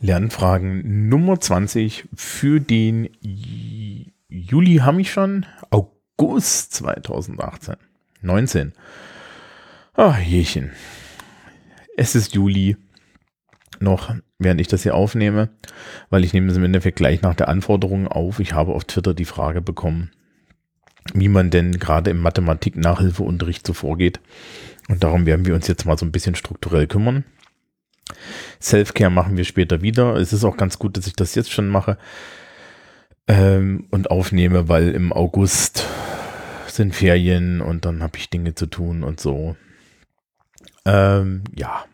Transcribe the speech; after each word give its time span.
Lernfragen 0.00 1.08
Nummer 1.08 1.40
20 1.40 2.08
für 2.14 2.60
den 2.60 3.08
Juli 4.28 4.76
habe 4.76 5.00
ich 5.00 5.10
schon, 5.10 5.44
August 5.70 6.74
2018. 6.74 7.74
19. 8.22 8.72
Ach, 9.94 10.18
Jächen. 10.20 10.70
Es 11.96 12.14
ist 12.14 12.34
Juli 12.34 12.76
noch, 13.80 14.14
während 14.38 14.60
ich 14.60 14.68
das 14.68 14.84
hier 14.84 14.94
aufnehme, 14.94 15.50
weil 16.10 16.24
ich 16.24 16.32
nehme 16.32 16.50
es 16.50 16.56
im 16.56 16.64
Endeffekt 16.64 16.96
gleich 16.96 17.22
nach 17.22 17.34
der 17.34 17.48
Anforderung 17.48 18.06
auf. 18.06 18.38
Ich 18.38 18.52
habe 18.52 18.74
auf 18.74 18.84
Twitter 18.84 19.14
die 19.14 19.24
Frage 19.24 19.60
bekommen, 19.60 20.12
wie 21.12 21.28
man 21.28 21.50
denn 21.50 21.72
gerade 21.72 22.10
im 22.10 22.20
Mathematik-Nachhilfeunterricht 22.20 23.66
so 23.66 23.72
vorgeht. 23.72 24.20
Und 24.88 25.02
darum 25.02 25.26
werden 25.26 25.44
wir 25.44 25.56
uns 25.56 25.66
jetzt 25.66 25.86
mal 25.86 25.98
so 25.98 26.06
ein 26.06 26.12
bisschen 26.12 26.36
strukturell 26.36 26.86
kümmern. 26.86 27.24
Self-Care 28.60 29.10
machen 29.10 29.36
wir 29.36 29.44
später 29.44 29.82
wieder. 29.82 30.16
Es 30.16 30.32
ist 30.32 30.44
auch 30.44 30.56
ganz 30.56 30.78
gut, 30.78 30.96
dass 30.96 31.06
ich 31.06 31.14
das 31.14 31.34
jetzt 31.34 31.52
schon 31.52 31.68
mache 31.68 31.98
ähm, 33.26 33.86
und 33.90 34.10
aufnehme, 34.10 34.68
weil 34.68 34.90
im 34.90 35.12
August 35.12 35.86
sind 36.66 36.94
Ferien 36.94 37.60
und 37.60 37.84
dann 37.84 38.02
habe 38.02 38.18
ich 38.18 38.30
Dinge 38.30 38.54
zu 38.54 38.66
tun 38.66 39.02
und 39.02 39.20
so. 39.20 39.56
Ähm, 40.84 41.44
ja. 41.54 41.84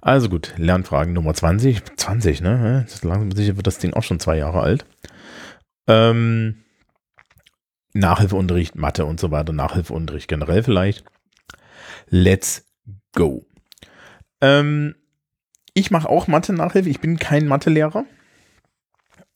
Also 0.00 0.28
gut, 0.28 0.54
Lernfragen 0.56 1.14
Nummer 1.14 1.34
20. 1.34 1.82
20, 1.96 2.40
ne? 2.40 2.86
Das 2.88 3.02
langsam 3.02 3.32
sicher 3.32 3.56
wird 3.56 3.66
das 3.66 3.78
Ding 3.78 3.94
auch 3.94 4.02
schon 4.02 4.20
zwei 4.20 4.36
Jahre 4.36 4.60
alt. 4.60 4.84
Ähm, 5.88 6.64
Nachhilfeunterricht, 7.94 8.76
Mathe 8.76 9.06
und 9.06 9.18
so 9.18 9.30
weiter, 9.30 9.52
Nachhilfeunterricht 9.52 10.28
generell 10.28 10.62
vielleicht. 10.62 11.04
Let's 12.08 12.66
go. 13.14 13.46
Ähm, 14.40 14.94
ich 15.76 15.90
mache 15.90 16.08
auch 16.08 16.26
Mathe-Nachhilfe. 16.26 16.88
Ich 16.88 17.00
bin 17.00 17.18
kein 17.18 17.46
Mathelehrer. 17.46 18.06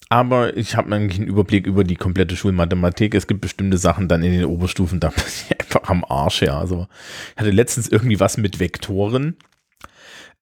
Aber 0.09 0.57
ich 0.57 0.75
habe 0.75 0.93
eigentlich 0.93 1.21
einen 1.21 1.29
Überblick 1.29 1.67
über 1.67 1.85
die 1.85 1.97
komplette 1.97 2.35
Schulmathematik. 2.35 3.15
Es 3.15 3.27
gibt 3.27 3.43
bestimmte 3.43 3.77
Sachen 3.77 4.09
dann 4.09 4.23
in 4.23 4.33
den 4.33 4.47
Oberstufen, 4.47 5.01
da 5.01 5.11
bin 5.11 5.23
ich 5.27 5.61
einfach 5.61 5.89
am 5.91 6.03
Arsch, 6.03 6.43
ja. 6.43 6.59
Also 6.59 6.89
ich 7.35 7.41
hatte 7.41 7.51
letztens 7.51 7.89
irgendwie 7.89 8.19
was 8.19 8.39
mit 8.39 8.59
Vektoren. 8.59 9.37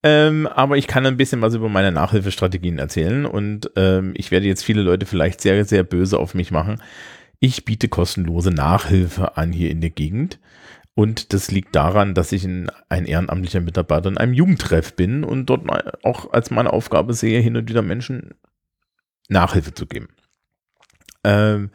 Ähm, 0.04 0.46
aber 0.46 0.76
ich 0.76 0.86
kann 0.86 1.04
ein 1.04 1.16
bisschen 1.16 1.42
was 1.42 1.54
über 1.54 1.68
meine 1.68 1.90
Nachhilfestrategien 1.90 2.78
erzählen 2.78 3.26
und 3.26 3.72
ähm, 3.74 4.12
ich 4.16 4.30
werde 4.30 4.46
jetzt 4.46 4.62
viele 4.64 4.82
Leute 4.82 5.04
vielleicht 5.04 5.40
sehr, 5.40 5.64
sehr 5.64 5.82
böse 5.82 6.20
auf 6.20 6.34
mich 6.34 6.52
machen. 6.52 6.80
Ich 7.40 7.64
biete 7.64 7.88
kostenlose 7.88 8.52
Nachhilfe 8.52 9.36
an 9.36 9.52
hier 9.52 9.70
in 9.70 9.80
der 9.80 9.90
Gegend. 9.90 10.38
Und 10.98 11.32
das 11.32 11.52
liegt 11.52 11.76
daran, 11.76 12.12
dass 12.14 12.32
ich 12.32 12.42
ein, 12.42 12.72
ein 12.88 13.04
ehrenamtlicher 13.04 13.60
Mitarbeiter 13.60 14.08
in 14.08 14.18
einem 14.18 14.32
Jugendtreff 14.32 14.96
bin 14.96 15.22
und 15.22 15.46
dort 15.46 15.62
auch 16.02 16.32
als 16.32 16.50
meine 16.50 16.72
Aufgabe 16.72 17.14
sehe, 17.14 17.38
hin 17.38 17.56
und 17.56 17.68
wieder 17.68 17.82
Menschen 17.82 18.34
Nachhilfe 19.28 19.72
zu 19.72 19.86
geben. 19.86 20.08
Ähm, 21.22 21.70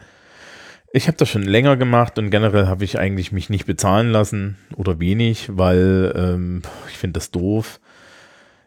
ich 0.91 1.07
habe 1.07 1.15
das 1.15 1.29
schon 1.29 1.43
länger 1.43 1.77
gemacht 1.77 2.19
und 2.19 2.31
generell 2.31 2.67
habe 2.67 2.83
ich 2.83 2.99
eigentlich 2.99 3.31
mich 3.31 3.49
nicht 3.49 3.65
bezahlen 3.65 4.11
lassen 4.11 4.57
oder 4.75 4.99
wenig, 4.99 5.47
weil 5.53 6.11
ähm, 6.17 6.61
ich 6.89 6.97
finde 6.97 7.13
das 7.13 7.31
doof. 7.31 7.79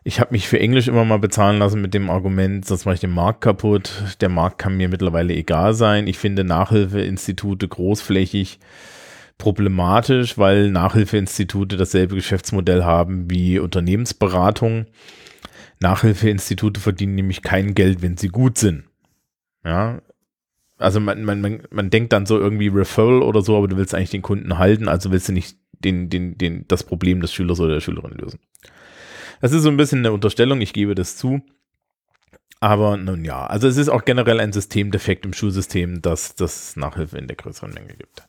Ich 0.05 0.21
habe 0.21 0.33
mich 0.33 0.49
für 0.49 0.59
Englisch 0.59 0.89
immer 0.89 1.05
mal 1.05 1.19
bezahlen 1.19 1.59
lassen 1.59 1.83
mit 1.83 1.93
dem 1.93 2.09
Argument, 2.09 2.65
sonst 2.65 2.87
mache 2.87 2.95
ich 2.95 3.01
den 3.03 3.11
Markt 3.11 3.43
kaputt. 3.43 4.17
Der 4.23 4.31
Markt 4.31 4.57
kann 4.57 4.79
mir 4.79 4.89
mittlerweile 4.89 5.35
egal 5.35 5.75
sein. 5.75 6.07
Ich 6.07 6.17
finde 6.17 6.45
Nachhilfeinstitute 6.45 7.69
großflächig 7.69 8.59
problematisch, 9.39 10.39
weil 10.39 10.71
Nachhilfeinstitute 10.71 11.77
dasselbe 11.77 12.15
Geschäftsmodell 12.15 12.85
haben 12.85 13.31
wie 13.31 13.59
Unternehmensberatung. 13.59 14.87
Nachhilfeinstitute 15.81 16.81
verdienen 16.81 17.15
nämlich 17.15 17.43
kein 17.43 17.75
Geld, 17.75 18.03
wenn 18.03 18.17
sie 18.17 18.29
gut 18.29 18.59
sind. 18.59 18.85
Ja, 19.65 20.01
also 20.79 21.01
man, 21.01 21.25
man, 21.25 21.41
man, 21.41 21.63
man 21.71 21.91
denkt 21.91 22.13
dann 22.13 22.27
so 22.27 22.39
irgendwie 22.39 22.69
Referral 22.69 23.23
oder 23.23 23.43
so, 23.43 23.57
aber 23.57 23.69
du 23.69 23.77
willst 23.77 23.95
eigentlich 23.95 24.11
den 24.11 24.23
Kunden 24.23 24.59
halten, 24.59 24.89
also 24.89 25.11
willst 25.11 25.29
du 25.29 25.33
nicht 25.33 25.57
den, 25.73 26.09
den, 26.09 26.39
den, 26.39 26.67
das 26.69 26.85
Problem 26.85 27.21
des 27.21 27.33
Schülers 27.33 27.61
oder 27.61 27.75
der 27.75 27.81
Schülerin 27.81 28.13
lösen. 28.13 28.41
Das 29.41 29.53
ist 29.53 29.63
so 29.63 29.69
ein 29.69 29.77
bisschen 29.77 30.01
eine 30.01 30.13
Unterstellung, 30.13 30.61
ich 30.61 30.73
gebe 30.73 30.95
das 30.95 31.17
zu. 31.17 31.43
Aber 32.61 32.97
nun 32.97 33.25
ja, 33.25 33.47
also 33.47 33.69
es 33.69 33.77
ist 33.77 33.91
auch 33.91 34.05
generell 34.05 34.41
ein 34.41 34.53
Systemdefekt 34.53 35.27
im 35.27 35.35
Schulsystem, 35.35 36.01
dass 36.01 36.35
das 36.35 36.77
Nachhilfe 36.77 37.19
in 37.19 37.27
der 37.27 37.37
größeren 37.37 37.73
Menge 37.73 37.95
gibt. 37.95 38.23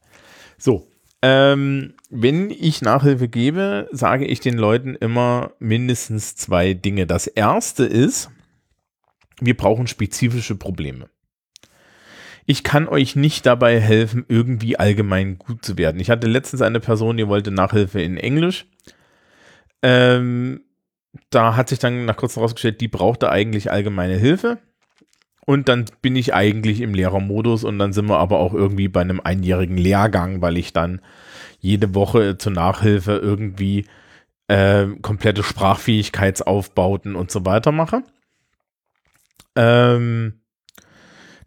So, 0.58 0.88
ähm, 1.22 1.96
wenn 2.10 2.52
ich 2.52 2.82
Nachhilfe 2.82 3.28
gebe, 3.28 3.90
sage 3.92 4.26
ich 4.26 4.40
den 4.40 4.58
Leuten 4.58 4.96
immer 4.96 5.52
mindestens 5.60 6.36
zwei 6.36 6.74
Dinge. 6.74 7.08
Das 7.08 7.28
erste 7.28 7.86
ist, 7.86 8.30
wir 9.40 9.58
brauchen 9.58 9.88
spezifische 9.88 10.56
Probleme. 10.56 11.10
Ich 12.46 12.64
kann 12.64 12.88
euch 12.88 13.16
nicht 13.16 13.46
dabei 13.46 13.80
helfen, 13.80 14.26
irgendwie 14.30 14.80
allgemein 14.80 15.38
gut 15.38 15.66
zu 15.66 15.78
werden. 15.78 16.00
Ich 16.00 16.10
hatte 16.10 16.28
letztens 16.28 16.62
eine 16.62 16.80
Person, 16.80 17.18
die 17.18 17.28
wollte 17.28 17.52
Nachhilfe 17.52 18.02
in 18.02 18.16
Englisch. 18.16 18.66
Ähm, 19.82 20.62
da 21.30 21.56
hat 21.56 21.70
sich 21.70 21.80
dann 21.80 22.06
nach 22.06 22.16
kurzem 22.16 22.40
herausgestellt, 22.40 22.80
die 22.80 22.88
brauchte 22.88 23.30
eigentlich 23.30 23.72
allgemeine 23.72 24.16
Hilfe. 24.16 24.60
Und 25.50 25.70
dann 25.70 25.86
bin 26.02 26.18
ich 26.18 26.34
eigentlich 26.34 26.82
im 26.82 26.94
Lehrermodus 26.94 27.64
und 27.64 27.80
dann 27.80 27.94
sind 27.94 28.10
wir 28.10 28.20
aber 28.20 28.38
auch 28.38 28.54
irgendwie 28.54 28.90
bei 28.90 29.00
einem 29.00 29.22
einjährigen 29.22 29.78
Lehrgang, 29.78 30.42
weil 30.42 30.58
ich 30.58 30.74
dann 30.74 31.00
jede 31.62 31.96
Woche 31.96 32.38
zur 32.38 32.52
Nachhilfe 32.52 33.14
irgendwie 33.14 33.86
äh, 34.50 34.88
komplette 35.02 35.44
Sprachfähigkeitsaufbauten 35.44 37.16
und 37.16 37.32
so 37.32 37.46
weiter 37.46 37.72
mache. 37.72 38.04
Ähm, 39.56 40.42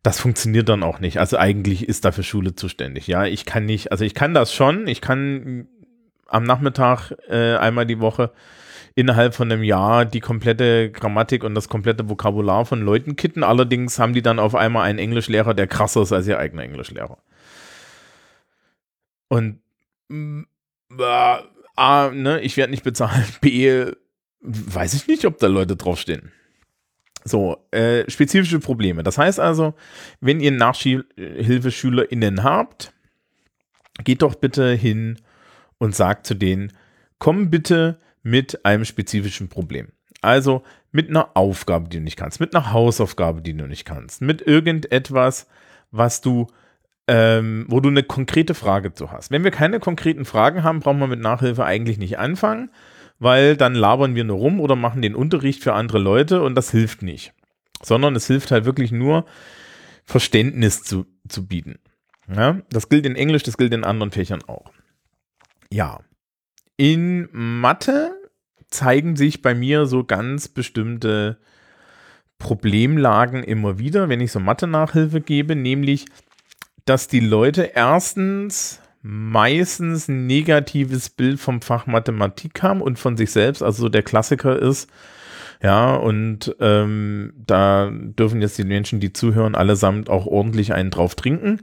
das 0.03 0.19
funktioniert 0.19 0.71
dann 0.71 0.83
auch 0.83 1.01
nicht. 1.01 1.21
Also 1.21 1.37
eigentlich 1.37 1.87
ist 1.87 2.07
dafür 2.07 2.25
Schule 2.25 2.55
zuständig. 2.55 3.07
Ja, 3.07 3.27
ich 3.27 3.45
kann 3.45 3.67
nicht, 3.67 3.93
also 3.93 4.07
ich 4.07 4.15
kann 4.15 4.33
das 4.33 4.55
schon. 4.55 4.87
Ich 4.87 5.03
kann 5.03 5.69
am 6.27 6.45
Nachmittag 6.45 7.13
äh, 7.29 7.57
einmal 7.57 7.85
die 7.85 8.01
Woche 8.01 8.33
innerhalb 8.95 9.35
von 9.35 9.51
einem 9.51 9.63
Jahr 9.63 10.05
die 10.05 10.21
komplette 10.21 10.91
Grammatik 10.91 11.45
und 11.45 11.55
das 11.55 11.69
komplette 11.69 12.09
Vokabular 12.09 12.65
von 12.65 12.81
Leuten 12.81 13.17
kitten. 13.17 13.43
Allerdings 13.43 13.99
haben 13.99 14.13
die 14.13 14.23
dann 14.23 14.39
auf 14.39 14.55
einmal 14.55 14.85
einen 14.85 14.99
Englischlehrer, 14.99 15.55
der 15.55 15.67
krasser 15.67 16.03
ist 16.03 16.13
als 16.13 16.27
ihr 16.27 16.39
eigener 16.39 16.63
Englischlehrer. 16.63 17.19
Und 19.29 19.61
mm, 20.09 20.43
äh, 20.99 21.37
A, 21.77 22.11
ne, 22.11 22.41
ich 22.41 22.57
werde 22.57 22.73
nicht 22.73 22.85
bezahlen. 22.85 23.25
B, 23.41 23.87
weiß 24.41 24.95
ich 24.95 25.07
nicht, 25.07 25.25
ob 25.25 25.39
da 25.39 25.47
Leute 25.47 25.77
draufstehen. 25.77 26.33
So, 27.25 27.59
äh, 27.71 28.11
spezifische 28.11 28.61
Probleme. 28.61 29.03
Das 29.03 29.19
heißt 29.19 29.41
also, 29.41 29.75
wenn 30.21 30.41
ihr 30.41 30.53
NachhilfeschülerInnen 30.53 32.43
habt, 32.43 32.95
geht 34.05 34.23
doch 34.23 34.35
bitte 34.35 34.73
hin 34.73 35.21
und 35.79 35.95
sagt 35.95 36.27
zu 36.27 36.35
denen, 36.35 36.73
komm 37.19 37.51
bitte 37.51 38.01
mit 38.23 38.65
einem 38.65 38.85
spezifischen 38.85 39.49
Problem. 39.49 39.89
Also 40.21 40.63
mit 40.93 41.09
einer 41.09 41.31
Aufgabe, 41.35 41.89
die 41.89 41.99
du 41.99 42.03
nicht 42.03 42.17
kannst, 42.17 42.41
mit 42.41 42.55
einer 42.55 42.73
Hausaufgabe, 42.73 43.43
die 43.43 43.57
du 43.57 43.67
nicht 43.67 43.85
kannst, 43.85 44.21
mit 44.21 44.43
irgendetwas, 44.43 45.47
was 45.91 46.21
du, 46.21 46.49
ähm, 47.09 47.67
wo 47.69 47.81
du 47.81 47.89
eine 47.89 48.03
konkrete 48.03 48.55
Frage 48.55 48.93
zu 48.93 49.11
hast. 49.11 49.31
Wenn 49.31 49.45
wir 49.45 49.51
keine 49.51 49.81
konkreten 49.81 50.25
Fragen 50.25 50.63
haben, 50.63 50.81
brauchen 50.81 50.99
wir 50.99 51.07
mit 51.07 51.21
Nachhilfe 51.21 51.65
eigentlich 51.65 51.99
nicht 51.99 52.19
anfangen, 52.19 52.71
weil 53.19 53.57
dann 53.57 53.75
labern 53.75 54.15
wir 54.15 54.25
nur 54.25 54.39
rum 54.39 54.61
oder 54.61 54.77
machen 54.77 55.03
den 55.03 55.15
Unterricht 55.15 55.63
für 55.63 55.73
andere 55.73 55.99
Leute 55.99 56.43
und 56.43 56.55
das 56.55 56.71
hilft 56.71 57.03
nicht. 57.03 57.33
Sondern 57.83 58.15
es 58.15 58.27
hilft 58.27 58.51
halt 58.51 58.67
wirklich 58.67 58.93
nur, 58.93 59.25
Verständnis 60.05 60.83
zu, 60.83 61.07
zu 61.29 61.47
bieten. 61.47 61.79
Ja, 62.29 62.61
das 62.71 62.89
gilt 62.89 63.07
in 63.07 63.17
Englisch, 63.17 63.43
das 63.43 63.57
gilt 63.57 63.73
in 63.73 63.85
anderen 63.85 64.11
Fächern 64.11 64.43
auch. 64.47 64.73
Ja, 65.73 66.01
in 66.81 67.29
Mathe 67.33 68.11
zeigen 68.71 69.15
sich 69.15 69.43
bei 69.43 69.55
mir 69.55 69.85
so 69.85 70.03
ganz 70.03 70.49
bestimmte 70.49 71.37
Problemlagen 72.39 73.45
immer 73.45 73.79
wieder, 73.79 74.09
wenn 74.09 74.23
ich 74.23 74.33
so 74.33 74.41
Mathe-Nachhilfe 74.41 75.21
gebe, 75.21 75.57
nämlich, 75.57 76.07
dass 76.87 77.07
die 77.07 77.21
Leute 77.21 77.73
erstens 77.75 78.81
meistens 79.03 80.09
ein 80.09 80.27
negatives 80.27 81.11
Bild 81.11 81.39
vom 81.39 81.61
Fach 81.61 81.87
Mathematik 81.87 82.63
haben 82.63 82.81
und 82.81 82.99
von 82.99 83.19
sich 83.19 83.31
selbst, 83.31 83.63
also 83.63 83.83
so 83.83 83.89
der 83.91 84.03
Klassiker 84.03 84.59
ist, 84.59 84.89
ja, 85.63 85.95
und 85.95 86.57
ähm, 86.61 87.35
da 87.37 87.91
dürfen 87.93 88.41
jetzt 88.41 88.57
die 88.57 88.65
Menschen, 88.65 89.01
die 89.01 89.13
zuhören, 89.13 89.55
allesamt 89.55 90.09
auch 90.09 90.25
ordentlich 90.25 90.73
einen 90.73 90.89
drauf 90.89 91.15
trinken. 91.15 91.61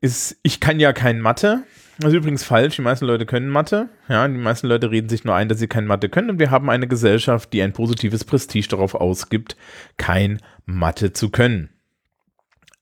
Ist, 0.00 0.36
ich 0.42 0.58
kann 0.58 0.80
ja 0.80 0.92
kein 0.92 1.20
Mathe, 1.20 1.62
das 1.98 2.12
ist 2.12 2.18
übrigens 2.18 2.44
falsch. 2.44 2.76
Die 2.76 2.82
meisten 2.82 3.06
Leute 3.06 3.26
können 3.26 3.48
Mathe. 3.48 3.88
Ja, 4.08 4.26
die 4.26 4.34
meisten 4.34 4.66
Leute 4.66 4.90
reden 4.90 5.08
sich 5.08 5.24
nur 5.24 5.34
ein, 5.34 5.48
dass 5.48 5.58
sie 5.58 5.68
kein 5.68 5.86
Mathe 5.86 6.08
können. 6.08 6.30
Und 6.30 6.38
wir 6.38 6.50
haben 6.50 6.70
eine 6.70 6.88
Gesellschaft, 6.88 7.52
die 7.52 7.62
ein 7.62 7.72
positives 7.72 8.24
Prestige 8.24 8.68
darauf 8.68 8.94
ausgibt, 8.94 9.56
kein 9.96 10.40
Mathe 10.66 11.12
zu 11.12 11.30
können. 11.30 11.70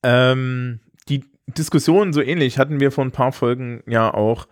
Ähm, 0.02 0.80
die 1.08 1.24
Diskussion 1.46 2.12
so 2.12 2.22
ähnlich 2.22 2.58
hatten 2.58 2.80
wir 2.80 2.90
vor 2.90 3.04
ein 3.04 3.12
paar 3.12 3.32
Folgen 3.32 3.82
ja 3.86 4.12
auch 4.12 4.48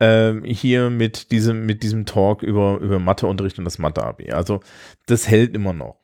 ähm, 0.00 0.44
hier 0.44 0.90
mit 0.90 1.30
diesem, 1.32 1.66
mit 1.66 1.82
diesem 1.82 2.06
Talk 2.06 2.42
über, 2.42 2.78
über 2.78 2.98
Matheunterricht 2.98 3.58
und 3.58 3.64
das 3.64 3.78
Mathe-AB. 3.78 4.32
Also 4.32 4.60
das 5.06 5.28
hält 5.28 5.54
immer 5.54 5.72
noch. 5.72 5.96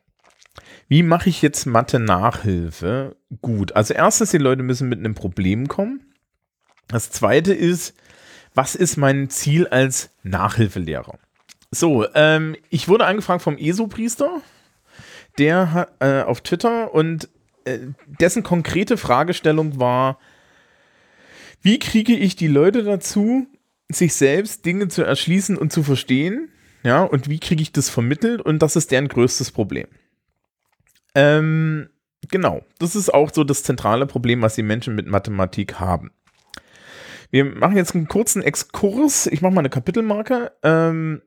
Wie 0.87 1.03
mache 1.03 1.29
ich 1.29 1.41
jetzt 1.41 1.65
Mathe-Nachhilfe 1.65 3.15
gut? 3.41 3.75
Also 3.75 3.93
erstens, 3.93 4.31
die 4.31 4.37
Leute 4.37 4.63
müssen 4.63 4.89
mit 4.89 4.99
einem 4.99 5.15
Problem 5.15 5.67
kommen. 5.67 6.08
Das 6.89 7.11
zweite 7.11 7.53
ist, 7.53 7.95
was 8.53 8.75
ist 8.75 8.97
mein 8.97 9.29
Ziel 9.29 9.67
als 9.67 10.09
Nachhilfelehrer? 10.23 11.17
So, 11.71 12.05
ähm, 12.15 12.55
ich 12.69 12.87
wurde 12.87 13.05
angefragt 13.05 13.43
vom 13.43 13.57
ESO-Priester, 13.57 14.41
der 15.37 15.71
hat 15.71 15.91
äh, 15.99 16.23
auf 16.23 16.41
Twitter 16.41 16.93
und 16.93 17.29
äh, 17.65 17.79
dessen 18.07 18.43
konkrete 18.43 18.97
Fragestellung 18.97 19.79
war, 19.79 20.17
wie 21.61 21.77
kriege 21.77 22.15
ich 22.15 22.35
die 22.35 22.47
Leute 22.47 22.83
dazu, 22.83 23.47
sich 23.87 24.15
selbst 24.15 24.65
Dinge 24.65 24.87
zu 24.87 25.03
erschließen 25.03 25.57
und 25.57 25.71
zu 25.71 25.83
verstehen? 25.83 26.49
Ja, 26.83 27.03
und 27.03 27.29
wie 27.29 27.39
kriege 27.39 27.61
ich 27.61 27.71
das 27.71 27.89
vermittelt? 27.89 28.41
Und 28.41 28.59
das 28.59 28.75
ist 28.75 28.91
deren 28.91 29.09
größtes 29.09 29.51
Problem. 29.51 29.87
Ähm, 31.13 31.89
genau, 32.29 32.65
das 32.79 32.95
ist 32.95 33.13
auch 33.13 33.31
so 33.33 33.43
das 33.43 33.63
zentrale 33.63 34.07
Problem, 34.07 34.41
was 34.41 34.55
die 34.55 34.63
Menschen 34.63 34.95
mit 34.95 35.07
Mathematik 35.07 35.79
haben. 35.79 36.11
Wir 37.31 37.45
machen 37.45 37.77
jetzt 37.77 37.95
einen 37.95 38.07
kurzen 38.07 38.41
Exkurs. 38.41 39.27
Ich 39.27 39.41
mache 39.41 39.53
mal 39.53 39.61
eine 39.61 39.69
Kapitelmarke. 39.69 40.51
Ähm, 40.63 41.21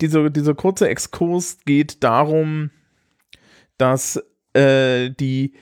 dieser, 0.00 0.30
dieser 0.30 0.54
kurze 0.54 0.88
Exkurs 0.88 1.58
geht 1.64 2.02
darum, 2.02 2.70
dass 3.78 4.22
äh, 4.54 5.10
die 5.10 5.54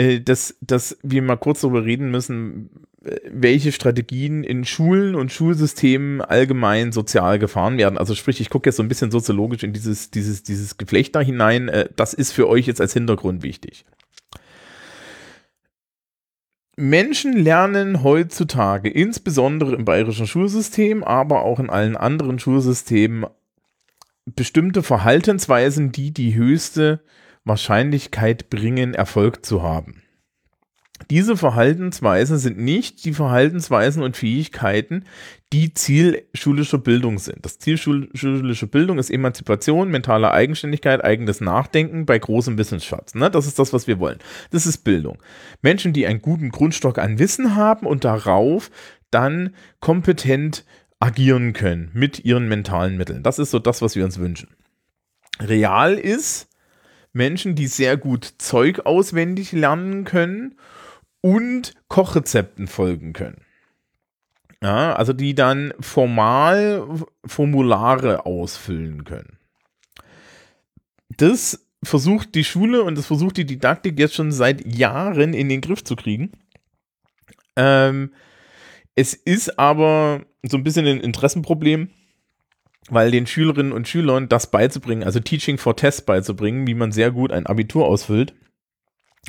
äh, 0.00 0.20
dass, 0.20 0.56
dass 0.62 0.98
wir 1.02 1.20
mal 1.20 1.36
kurz 1.36 1.60
darüber 1.60 1.84
reden 1.84 2.10
müssen, 2.10 2.70
welche 3.30 3.72
Strategien 3.72 4.44
in 4.44 4.64
Schulen 4.64 5.14
und 5.14 5.32
Schulsystemen 5.32 6.20
allgemein 6.20 6.92
sozial 6.92 7.38
gefahren 7.38 7.78
werden. 7.78 7.98
Also 7.98 8.14
sprich, 8.14 8.40
ich 8.40 8.50
gucke 8.50 8.68
jetzt 8.68 8.76
so 8.76 8.82
ein 8.82 8.88
bisschen 8.88 9.10
soziologisch 9.10 9.62
in 9.62 9.72
dieses, 9.72 10.10
dieses, 10.10 10.42
dieses 10.42 10.76
Geflecht 10.76 11.14
da 11.14 11.20
hinein. 11.20 11.68
Äh, 11.68 11.88
das 11.96 12.14
ist 12.14 12.32
für 12.32 12.48
euch 12.48 12.66
jetzt 12.66 12.80
als 12.80 12.92
Hintergrund 12.92 13.42
wichtig. 13.42 13.84
Menschen 16.80 17.34
lernen 17.34 18.02
heutzutage, 18.02 18.88
insbesondere 18.88 19.74
im 19.74 19.84
bayerischen 19.84 20.26
Schulsystem, 20.26 21.04
aber 21.04 21.42
auch 21.42 21.60
in 21.60 21.70
allen 21.70 21.96
anderen 21.96 22.38
Schulsystemen, 22.38 23.26
bestimmte 24.24 24.82
Verhaltensweisen, 24.82 25.92
die 25.92 26.12
die 26.12 26.34
höchste 26.34 27.02
Wahrscheinlichkeit 27.44 28.50
bringen, 28.50 28.94
Erfolg 28.94 29.44
zu 29.44 29.62
haben. 29.62 30.02
Diese 31.08 31.36
Verhaltensweisen 31.36 32.38
sind 32.38 32.58
nicht 32.58 33.04
die 33.04 33.14
Verhaltensweisen 33.14 34.02
und 34.02 34.16
Fähigkeiten, 34.16 35.04
die 35.52 35.72
Ziel 35.74 36.22
schulischer 36.34 36.78
Bildung 36.78 37.18
sind. 37.18 37.44
Das 37.44 37.58
Ziel 37.58 37.78
schulischer 37.78 38.66
Bildung 38.66 38.98
ist 38.98 39.10
Emanzipation, 39.10 39.90
mentale 39.90 40.30
Eigenständigkeit, 40.30 41.02
eigenes 41.02 41.40
Nachdenken 41.40 42.06
bei 42.06 42.18
großem 42.18 42.58
Wissensschatz. 42.58 43.14
Ne? 43.14 43.30
Das 43.30 43.46
ist 43.46 43.58
das, 43.58 43.72
was 43.72 43.86
wir 43.86 43.98
wollen. 43.98 44.18
Das 44.50 44.66
ist 44.66 44.84
Bildung. 44.84 45.18
Menschen, 45.62 45.92
die 45.92 46.06
einen 46.06 46.22
guten 46.22 46.50
Grundstock 46.50 46.98
an 46.98 47.18
Wissen 47.18 47.56
haben 47.56 47.86
und 47.86 48.04
darauf 48.04 48.70
dann 49.10 49.54
kompetent 49.80 50.64
agieren 51.00 51.52
können 51.52 51.90
mit 51.94 52.24
ihren 52.24 52.48
mentalen 52.48 52.96
Mitteln. 52.96 53.22
Das 53.22 53.38
ist 53.38 53.50
so 53.50 53.58
das, 53.58 53.82
was 53.82 53.96
wir 53.96 54.04
uns 54.04 54.18
wünschen. 54.18 54.50
Real 55.40 55.94
ist 55.94 56.48
Menschen, 57.12 57.54
die 57.54 57.66
sehr 57.66 57.96
gut 57.96 58.34
Zeug 58.38 58.80
auswendig 58.86 59.52
lernen 59.52 60.04
können 60.04 60.56
und 61.20 61.74
Kochrezepten 61.88 62.66
folgen 62.66 63.12
können. 63.12 63.44
Ja, 64.62 64.94
also 64.94 65.12
die 65.12 65.34
dann 65.34 65.72
formal 65.80 66.86
Formulare 67.24 68.26
ausfüllen 68.26 69.04
können. 69.04 69.38
Das 71.16 71.66
versucht 71.82 72.34
die 72.34 72.44
Schule 72.44 72.82
und 72.82 72.96
das 72.96 73.06
versucht 73.06 73.38
die 73.38 73.46
Didaktik 73.46 73.98
jetzt 73.98 74.14
schon 74.14 74.32
seit 74.32 74.66
Jahren 74.66 75.32
in 75.32 75.48
den 75.48 75.62
Griff 75.62 75.82
zu 75.82 75.96
kriegen. 75.96 76.32
Ähm, 77.56 78.12
es 78.94 79.14
ist 79.14 79.58
aber 79.58 80.26
so 80.42 80.58
ein 80.58 80.64
bisschen 80.64 80.86
ein 80.86 81.00
Interessenproblem, 81.00 81.88
weil 82.90 83.10
den 83.10 83.26
Schülerinnen 83.26 83.72
und 83.72 83.88
Schülern 83.88 84.28
das 84.28 84.50
beizubringen, 84.50 85.04
also 85.04 85.20
Teaching 85.20 85.56
for 85.56 85.76
Test 85.76 86.04
beizubringen, 86.04 86.66
wie 86.66 86.74
man 86.74 86.92
sehr 86.92 87.10
gut 87.10 87.32
ein 87.32 87.46
Abitur 87.46 87.86
ausfüllt, 87.86 88.34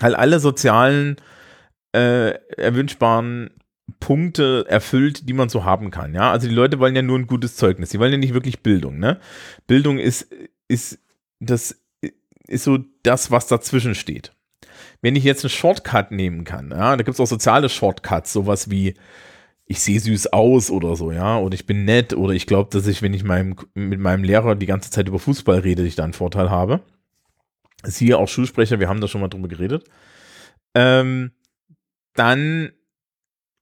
halt 0.01 0.15
alle 0.15 0.39
sozialen 0.39 1.17
äh, 1.93 2.31
erwünschbaren 2.55 3.51
Punkte 3.99 4.65
erfüllt, 4.67 5.27
die 5.27 5.33
man 5.33 5.49
so 5.49 5.65
haben 5.65 5.91
kann. 5.91 6.13
Ja, 6.13 6.31
also 6.31 6.47
die 6.47 6.53
Leute 6.53 6.79
wollen 6.79 6.95
ja 6.95 7.01
nur 7.01 7.19
ein 7.19 7.27
gutes 7.27 7.55
Zeugnis. 7.55 7.89
Die 7.89 7.99
wollen 7.99 8.11
ja 8.11 8.17
nicht 8.17 8.33
wirklich 8.33 8.63
Bildung. 8.63 8.99
Ne? 8.99 9.19
Bildung 9.67 9.97
ist, 9.99 10.27
ist, 10.67 10.99
das 11.39 11.81
ist 12.47 12.63
so 12.63 12.79
das, 13.03 13.31
was 13.31 13.47
dazwischen 13.47 13.95
steht. 13.95 14.33
Wenn 15.01 15.15
ich 15.15 15.23
jetzt 15.23 15.43
einen 15.43 15.49
Shortcut 15.49 16.11
nehmen 16.11 16.43
kann, 16.43 16.71
ja, 16.71 16.95
da 16.95 17.03
gibt 17.03 17.15
es 17.15 17.19
auch 17.19 17.27
soziale 17.27 17.69
Shortcuts, 17.69 18.33
sowas 18.33 18.69
wie 18.69 18.95
ich 19.65 19.79
sehe 19.79 19.99
süß 19.99 20.33
aus 20.33 20.69
oder 20.69 20.97
so, 20.97 21.11
ja, 21.13 21.39
oder 21.39 21.55
ich 21.55 21.65
bin 21.65 21.85
nett 21.85 22.13
oder 22.13 22.33
ich 22.33 22.45
glaube, 22.45 22.69
dass 22.71 22.87
ich, 22.87 23.01
wenn 23.01 23.13
ich 23.13 23.23
meinem, 23.23 23.55
mit 23.73 23.99
meinem 24.01 24.23
Lehrer 24.23 24.55
die 24.55 24.65
ganze 24.65 24.91
Zeit 24.91 25.07
über 25.07 25.17
Fußball 25.17 25.59
rede, 25.59 25.83
ich 25.83 25.95
da 25.95 26.03
einen 26.03 26.13
Vorteil 26.13 26.49
habe. 26.49 26.81
Siehe 27.83 28.17
auch 28.17 28.27
Schulsprecher, 28.27 28.79
wir 28.79 28.89
haben 28.89 28.99
da 28.99 29.07
schon 29.07 29.21
mal 29.21 29.29
drüber 29.29 29.47
geredet. 29.47 29.85
Ähm, 30.75 31.31
dann 32.13 32.71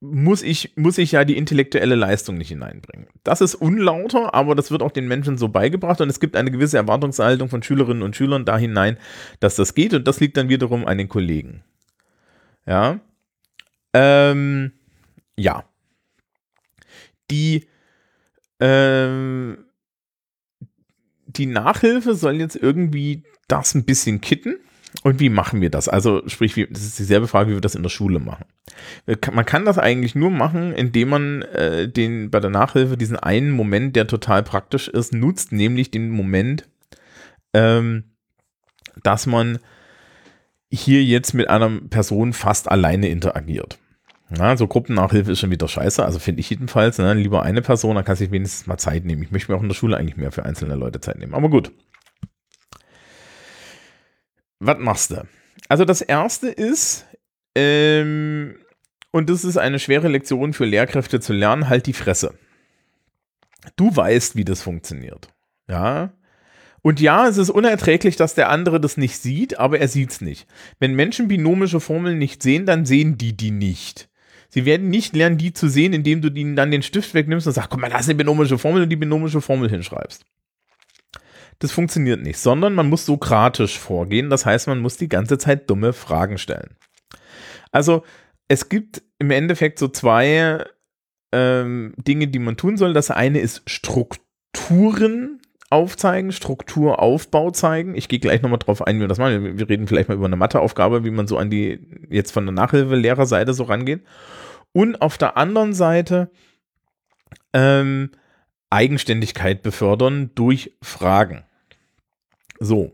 muss 0.01 0.43
ich, 0.43 0.77
muss 0.77 0.97
ich 0.97 1.11
ja 1.11 1.25
die 1.25 1.37
intellektuelle 1.37 1.95
Leistung 1.95 2.37
nicht 2.37 2.47
hineinbringen. 2.49 3.07
Das 3.23 3.41
ist 3.41 3.55
unlauter, 3.55 4.33
aber 4.33 4.55
das 4.55 4.71
wird 4.71 4.81
auch 4.81 4.91
den 4.91 5.07
Menschen 5.07 5.37
so 5.37 5.49
beigebracht 5.49 5.99
und 5.99 6.09
es 6.09 6.21
gibt 6.21 6.37
eine 6.37 6.51
gewisse 6.51 6.77
Erwartungshaltung 6.77 7.49
von 7.49 7.63
Schülerinnen 7.63 8.03
und 8.03 8.15
Schülern 8.15 8.45
da 8.45 8.57
hinein, 8.57 8.97
dass 9.41 9.55
das 9.55 9.75
geht 9.75 9.93
und 9.93 10.07
das 10.07 10.21
liegt 10.21 10.37
dann 10.37 10.47
wiederum 10.47 10.85
an 10.85 10.97
den 10.97 11.09
Kollegen. 11.09 11.63
Ja. 12.65 12.99
Ähm, 13.93 14.71
ja. 15.37 15.65
Die, 17.29 17.67
ähm, 18.59 19.65
die 21.25 21.45
Nachhilfe 21.45 22.15
soll 22.15 22.35
jetzt 22.35 22.55
irgendwie 22.55 23.23
das 23.49 23.75
ein 23.75 23.83
bisschen 23.83 24.21
kitten. 24.21 24.55
Und 25.03 25.19
wie 25.19 25.29
machen 25.29 25.61
wir 25.61 25.69
das? 25.69 25.87
Also, 25.87 26.23
sprich, 26.27 26.55
wie, 26.57 26.67
das 26.67 26.83
ist 26.83 26.99
dieselbe 26.99 27.27
Frage, 27.27 27.49
wie 27.49 27.55
wir 27.55 27.61
das 27.61 27.75
in 27.75 27.83
der 27.83 27.89
Schule 27.89 28.19
machen. 28.19 28.45
Man 29.31 29.45
kann 29.45 29.63
das 29.63 29.77
eigentlich 29.77 30.13
nur 30.13 30.29
machen, 30.29 30.73
indem 30.73 31.09
man 31.09 31.41
äh, 31.41 31.87
den, 31.87 32.29
bei 32.29 32.39
der 32.39 32.49
Nachhilfe 32.49 32.97
diesen 32.97 33.17
einen 33.17 33.51
Moment, 33.51 33.95
der 33.95 34.07
total 34.07 34.43
praktisch 34.43 34.89
ist, 34.89 35.13
nutzt, 35.13 35.53
nämlich 35.53 35.89
den 35.91 36.09
Moment, 36.09 36.67
ähm, 37.53 38.03
dass 39.01 39.25
man 39.25 39.59
hier 40.69 41.03
jetzt 41.03 41.33
mit 41.33 41.49
einer 41.49 41.69
Person 41.89 42.33
fast 42.33 42.69
alleine 42.69 43.07
interagiert. 43.07 43.77
Na, 44.29 44.57
so 44.57 44.67
Gruppennachhilfe 44.67 45.31
ist 45.31 45.39
schon 45.39 45.49
wieder 45.49 45.67
scheiße, 45.67 46.05
also 46.05 46.19
finde 46.19 46.41
ich 46.41 46.49
jedenfalls. 46.49 46.99
Ne? 46.99 47.13
Lieber 47.15 47.41
eine 47.41 47.61
Person, 47.61 47.95
dann 47.95 48.05
kann 48.05 48.17
sich 48.17 48.31
wenigstens 48.31 48.67
mal 48.67 48.77
Zeit 48.77 49.05
nehmen. 49.05 49.23
Ich 49.23 49.31
möchte 49.31 49.51
mir 49.51 49.57
auch 49.57 49.63
in 49.63 49.69
der 49.69 49.75
Schule 49.75 49.97
eigentlich 49.97 50.17
mehr 50.17 50.31
für 50.31 50.45
einzelne 50.45 50.75
Leute 50.75 50.99
Zeit 50.99 51.17
nehmen. 51.17 51.33
Aber 51.33 51.49
gut 51.49 51.71
was 54.59 54.77
machst 54.79 55.11
du? 55.11 55.27
Also 55.67 55.85
das 55.85 56.01
erste 56.01 56.49
ist, 56.49 57.05
ähm, 57.55 58.55
und 59.11 59.29
das 59.29 59.43
ist 59.43 59.57
eine 59.57 59.79
schwere 59.79 60.07
Lektion 60.07 60.53
für 60.53 60.65
Lehrkräfte 60.65 61.19
zu 61.19 61.33
lernen, 61.33 61.69
halt 61.69 61.87
die 61.87 61.93
Fresse. 61.93 62.33
Du 63.75 63.95
weißt, 63.95 64.35
wie 64.35 64.45
das 64.45 64.61
funktioniert. 64.61 65.29
Ja. 65.67 66.13
Und 66.81 67.01
ja, 67.01 67.27
es 67.27 67.37
ist 67.37 67.49
unerträglich, 67.49 68.15
dass 68.15 68.35
der 68.35 68.49
andere 68.49 68.79
das 68.79 68.97
nicht 68.97 69.17
sieht, 69.17 69.59
aber 69.59 69.79
er 69.79 69.87
sieht 69.87 70.11
es 70.11 70.21
nicht. 70.21 70.47
Wenn 70.79 70.93
Menschen 70.93 71.27
binomische 71.27 71.79
Formeln 71.79 72.17
nicht 72.17 72.41
sehen, 72.41 72.65
dann 72.65 72.85
sehen 72.85 73.17
die 73.17 73.35
die 73.35 73.51
nicht. 73.51 74.09
Sie 74.47 74.65
werden 74.65 74.89
nicht 74.89 75.15
lernen, 75.15 75.37
die 75.37 75.53
zu 75.53 75.67
sehen, 75.67 75.93
indem 75.93 76.21
du 76.21 76.29
ihnen 76.29 76.55
dann 76.55 76.71
den 76.71 76.81
Stift 76.81 77.13
wegnimmst 77.13 77.45
und 77.47 77.53
sagst, 77.53 77.69
guck 77.69 77.81
mal, 77.81 77.89
das 77.89 78.01
ist 78.01 78.09
eine 78.09 78.17
binomische 78.17 78.57
Formel 78.57 78.83
und 78.83 78.89
die 78.89 78.95
binomische 78.95 79.41
Formel 79.41 79.69
hinschreibst. 79.69 80.25
Das 81.59 81.71
funktioniert 81.71 82.21
nicht, 82.21 82.39
sondern 82.39 82.73
man 82.73 82.87
muss 82.87 83.05
sokratisch 83.05 83.77
vorgehen. 83.77 84.29
Das 84.29 84.45
heißt, 84.45 84.67
man 84.67 84.79
muss 84.79 84.97
die 84.97 85.09
ganze 85.09 85.37
Zeit 85.37 85.69
dumme 85.69 85.93
Fragen 85.93 86.37
stellen. 86.37 86.75
Also 87.71 88.03
es 88.47 88.69
gibt 88.69 89.01
im 89.19 89.31
Endeffekt 89.31 89.77
so 89.77 89.89
zwei 89.89 90.65
ähm, 91.31 91.93
Dinge, 91.97 92.27
die 92.27 92.39
man 92.39 92.57
tun 92.57 92.77
soll. 92.77 92.93
Das 92.93 93.11
eine 93.11 93.39
ist 93.39 93.69
Strukturen 93.69 95.41
aufzeigen, 95.69 96.31
Strukturaufbau 96.31 97.51
zeigen. 97.51 97.93
Ich 97.95 98.07
gehe 98.07 98.19
gleich 98.19 98.41
nochmal 98.41 98.59
drauf 98.59 98.85
ein, 98.85 98.95
wie 98.97 99.01
wir 99.01 99.07
das 99.07 99.19
machen. 99.19 99.57
Wir 99.57 99.69
reden 99.69 99.87
vielleicht 99.87 100.09
mal 100.09 100.15
über 100.15 100.25
eine 100.25 100.35
Matheaufgabe, 100.35 101.03
wie 101.03 101.11
man 101.11 101.27
so 101.27 101.37
an 101.37 101.49
die, 101.49 102.07
jetzt 102.09 102.31
von 102.31 102.45
der 102.45 102.53
Nachhilfelehrerseite 102.53 103.53
so 103.53 103.63
rangeht. 103.63 104.03
Und 104.71 105.01
auf 105.01 105.17
der 105.17 105.37
anderen 105.37 105.73
Seite 105.73 106.31
ähm, 107.53 108.11
Eigenständigkeit 108.69 109.61
befördern 109.61 110.31
durch 110.35 110.75
Fragen. 110.81 111.43
So. 112.59 112.91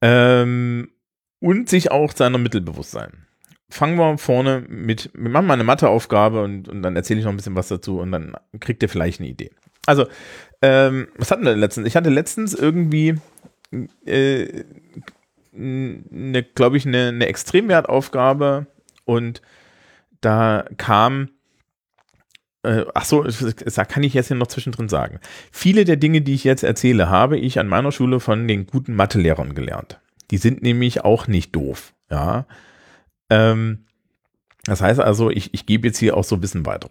Ähm, 0.00 0.90
und 1.40 1.68
sich 1.68 1.90
auch 1.90 2.12
seiner 2.12 2.38
Mittel 2.38 2.60
bewusst 2.60 2.90
sein. 2.90 3.26
Fangen 3.70 3.96
wir 3.96 4.18
vorne 4.18 4.64
mit, 4.68 5.10
wir 5.14 5.30
machen 5.30 5.46
mal 5.46 5.54
eine 5.54 5.64
Matheaufgabe 5.64 6.42
und, 6.42 6.68
und 6.68 6.82
dann 6.82 6.96
erzähle 6.96 7.20
ich 7.20 7.24
noch 7.24 7.32
ein 7.32 7.36
bisschen 7.36 7.56
was 7.56 7.68
dazu 7.68 8.00
und 8.00 8.12
dann 8.12 8.34
kriegt 8.60 8.82
ihr 8.82 8.88
vielleicht 8.88 9.20
eine 9.20 9.28
Idee. 9.28 9.50
Also, 9.86 10.06
ähm, 10.62 11.08
was 11.16 11.30
hatten 11.30 11.44
wir 11.44 11.54
letztens? 11.54 11.86
Ich 11.86 11.96
hatte 11.96 12.10
letztens 12.10 12.54
irgendwie 12.54 13.18
äh, 14.06 14.64
eine, 15.54 16.42
glaube 16.42 16.76
ich, 16.76 16.86
eine, 16.86 17.08
eine 17.08 17.26
Extremwertaufgabe 17.26 18.66
und 19.04 19.42
da 20.20 20.64
kam, 20.76 21.30
äh, 22.62 22.84
ach 22.94 23.04
so, 23.04 23.22
das 23.22 23.76
kann 23.88 24.02
ich 24.02 24.14
jetzt 24.14 24.28
hier 24.28 24.36
noch 24.36 24.48
zwischendrin 24.48 24.88
sagen. 24.88 25.20
Viele 25.52 25.84
der 25.84 25.96
Dinge, 25.96 26.22
die 26.22 26.34
ich 26.34 26.44
jetzt 26.44 26.64
erzähle, 26.64 27.08
habe 27.08 27.38
ich 27.38 27.58
an 27.58 27.68
meiner 27.68 27.92
Schule 27.92 28.20
von 28.20 28.48
den 28.48 28.66
guten 28.66 28.94
Mathelehrern 28.94 29.54
gelernt. 29.54 30.00
Die 30.30 30.38
sind 30.38 30.62
nämlich 30.62 31.04
auch 31.04 31.26
nicht 31.26 31.54
doof, 31.54 31.94
ja. 32.10 32.46
Ähm, 33.30 33.86
das 34.64 34.80
heißt 34.80 35.00
also, 35.00 35.30
ich, 35.30 35.54
ich 35.54 35.66
gebe 35.66 35.86
jetzt 35.86 35.98
hier 35.98 36.16
auch 36.16 36.24
so 36.24 36.36
ein 36.36 36.40
bisschen 36.40 36.66
weiter 36.66 36.90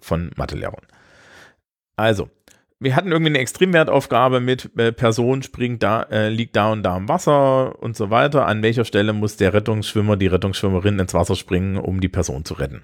von 0.00 0.30
Mathelehrern. 0.36 0.86
Also, 1.96 2.28
wir 2.80 2.96
hatten 2.96 3.12
irgendwie 3.12 3.30
eine 3.30 3.38
Extremwertaufgabe 3.38 4.40
mit 4.40 4.76
äh, 4.76 4.92
Person 4.92 5.42
springt 5.42 5.82
da, 5.82 6.02
äh, 6.04 6.28
liegt 6.28 6.56
da 6.56 6.72
und 6.72 6.82
da 6.82 6.96
im 6.96 7.08
Wasser 7.08 7.80
und 7.80 7.96
so 7.96 8.10
weiter. 8.10 8.46
An 8.46 8.62
welcher 8.62 8.84
Stelle 8.84 9.12
muss 9.12 9.36
der 9.36 9.54
Rettungsschwimmer, 9.54 10.16
die 10.16 10.26
Rettungsschwimmerin 10.26 10.98
ins 10.98 11.14
Wasser 11.14 11.36
springen, 11.36 11.76
um 11.76 12.00
die 12.00 12.08
Person 12.08 12.44
zu 12.44 12.54
retten? 12.54 12.82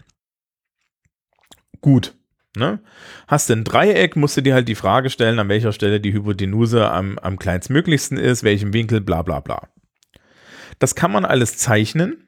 Gut. 1.81 2.15
Ne? 2.57 2.81
Hast 3.29 3.49
du 3.49 3.55
ein 3.55 3.65
Dreieck, 3.65 4.17
musst 4.17 4.37
du 4.37 4.41
dir 4.41 4.55
halt 4.55 4.69
die 4.69 4.75
Frage 4.75 5.09
stellen, 5.09 5.39
an 5.39 5.49
welcher 5.49 5.73
Stelle 5.73 6.01
die 6.01 6.13
Hypotenuse 6.13 6.91
am, 6.91 7.19
am 7.19 7.39
kleinstmöglichsten 7.39 8.19
ist, 8.19 8.43
welchem 8.43 8.73
Winkel, 8.73 9.01
bla 9.01 9.23
bla 9.23 9.41
bla. 9.41 9.69
Das 10.81 10.95
kann 10.95 11.13
man 11.13 11.25
alles 11.25 11.59
zeichnen. 11.59 12.27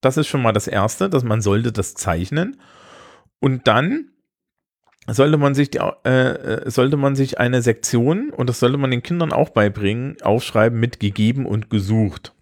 Das 0.00 0.16
ist 0.16 0.26
schon 0.26 0.42
mal 0.42 0.52
das 0.52 0.66
Erste, 0.66 1.08
dass 1.08 1.22
man 1.22 1.42
sollte 1.42 1.70
das 1.72 1.94
zeichnen. 1.94 2.60
Und 3.38 3.68
dann 3.68 4.10
sollte 5.06 5.36
man 5.36 5.54
sich, 5.54 5.70
die, 5.70 5.78
äh, 5.78 6.10
äh, 6.10 6.70
sollte 6.70 6.96
man 6.96 7.14
sich 7.14 7.38
eine 7.38 7.62
Sektion, 7.62 8.30
und 8.30 8.48
das 8.48 8.60
sollte 8.60 8.78
man 8.78 8.90
den 8.90 9.02
Kindern 9.02 9.32
auch 9.32 9.50
beibringen, 9.50 10.16
aufschreiben 10.22 10.78
mit 10.78 11.00
gegeben 11.00 11.46
und 11.46 11.70
gesucht. 11.70 12.34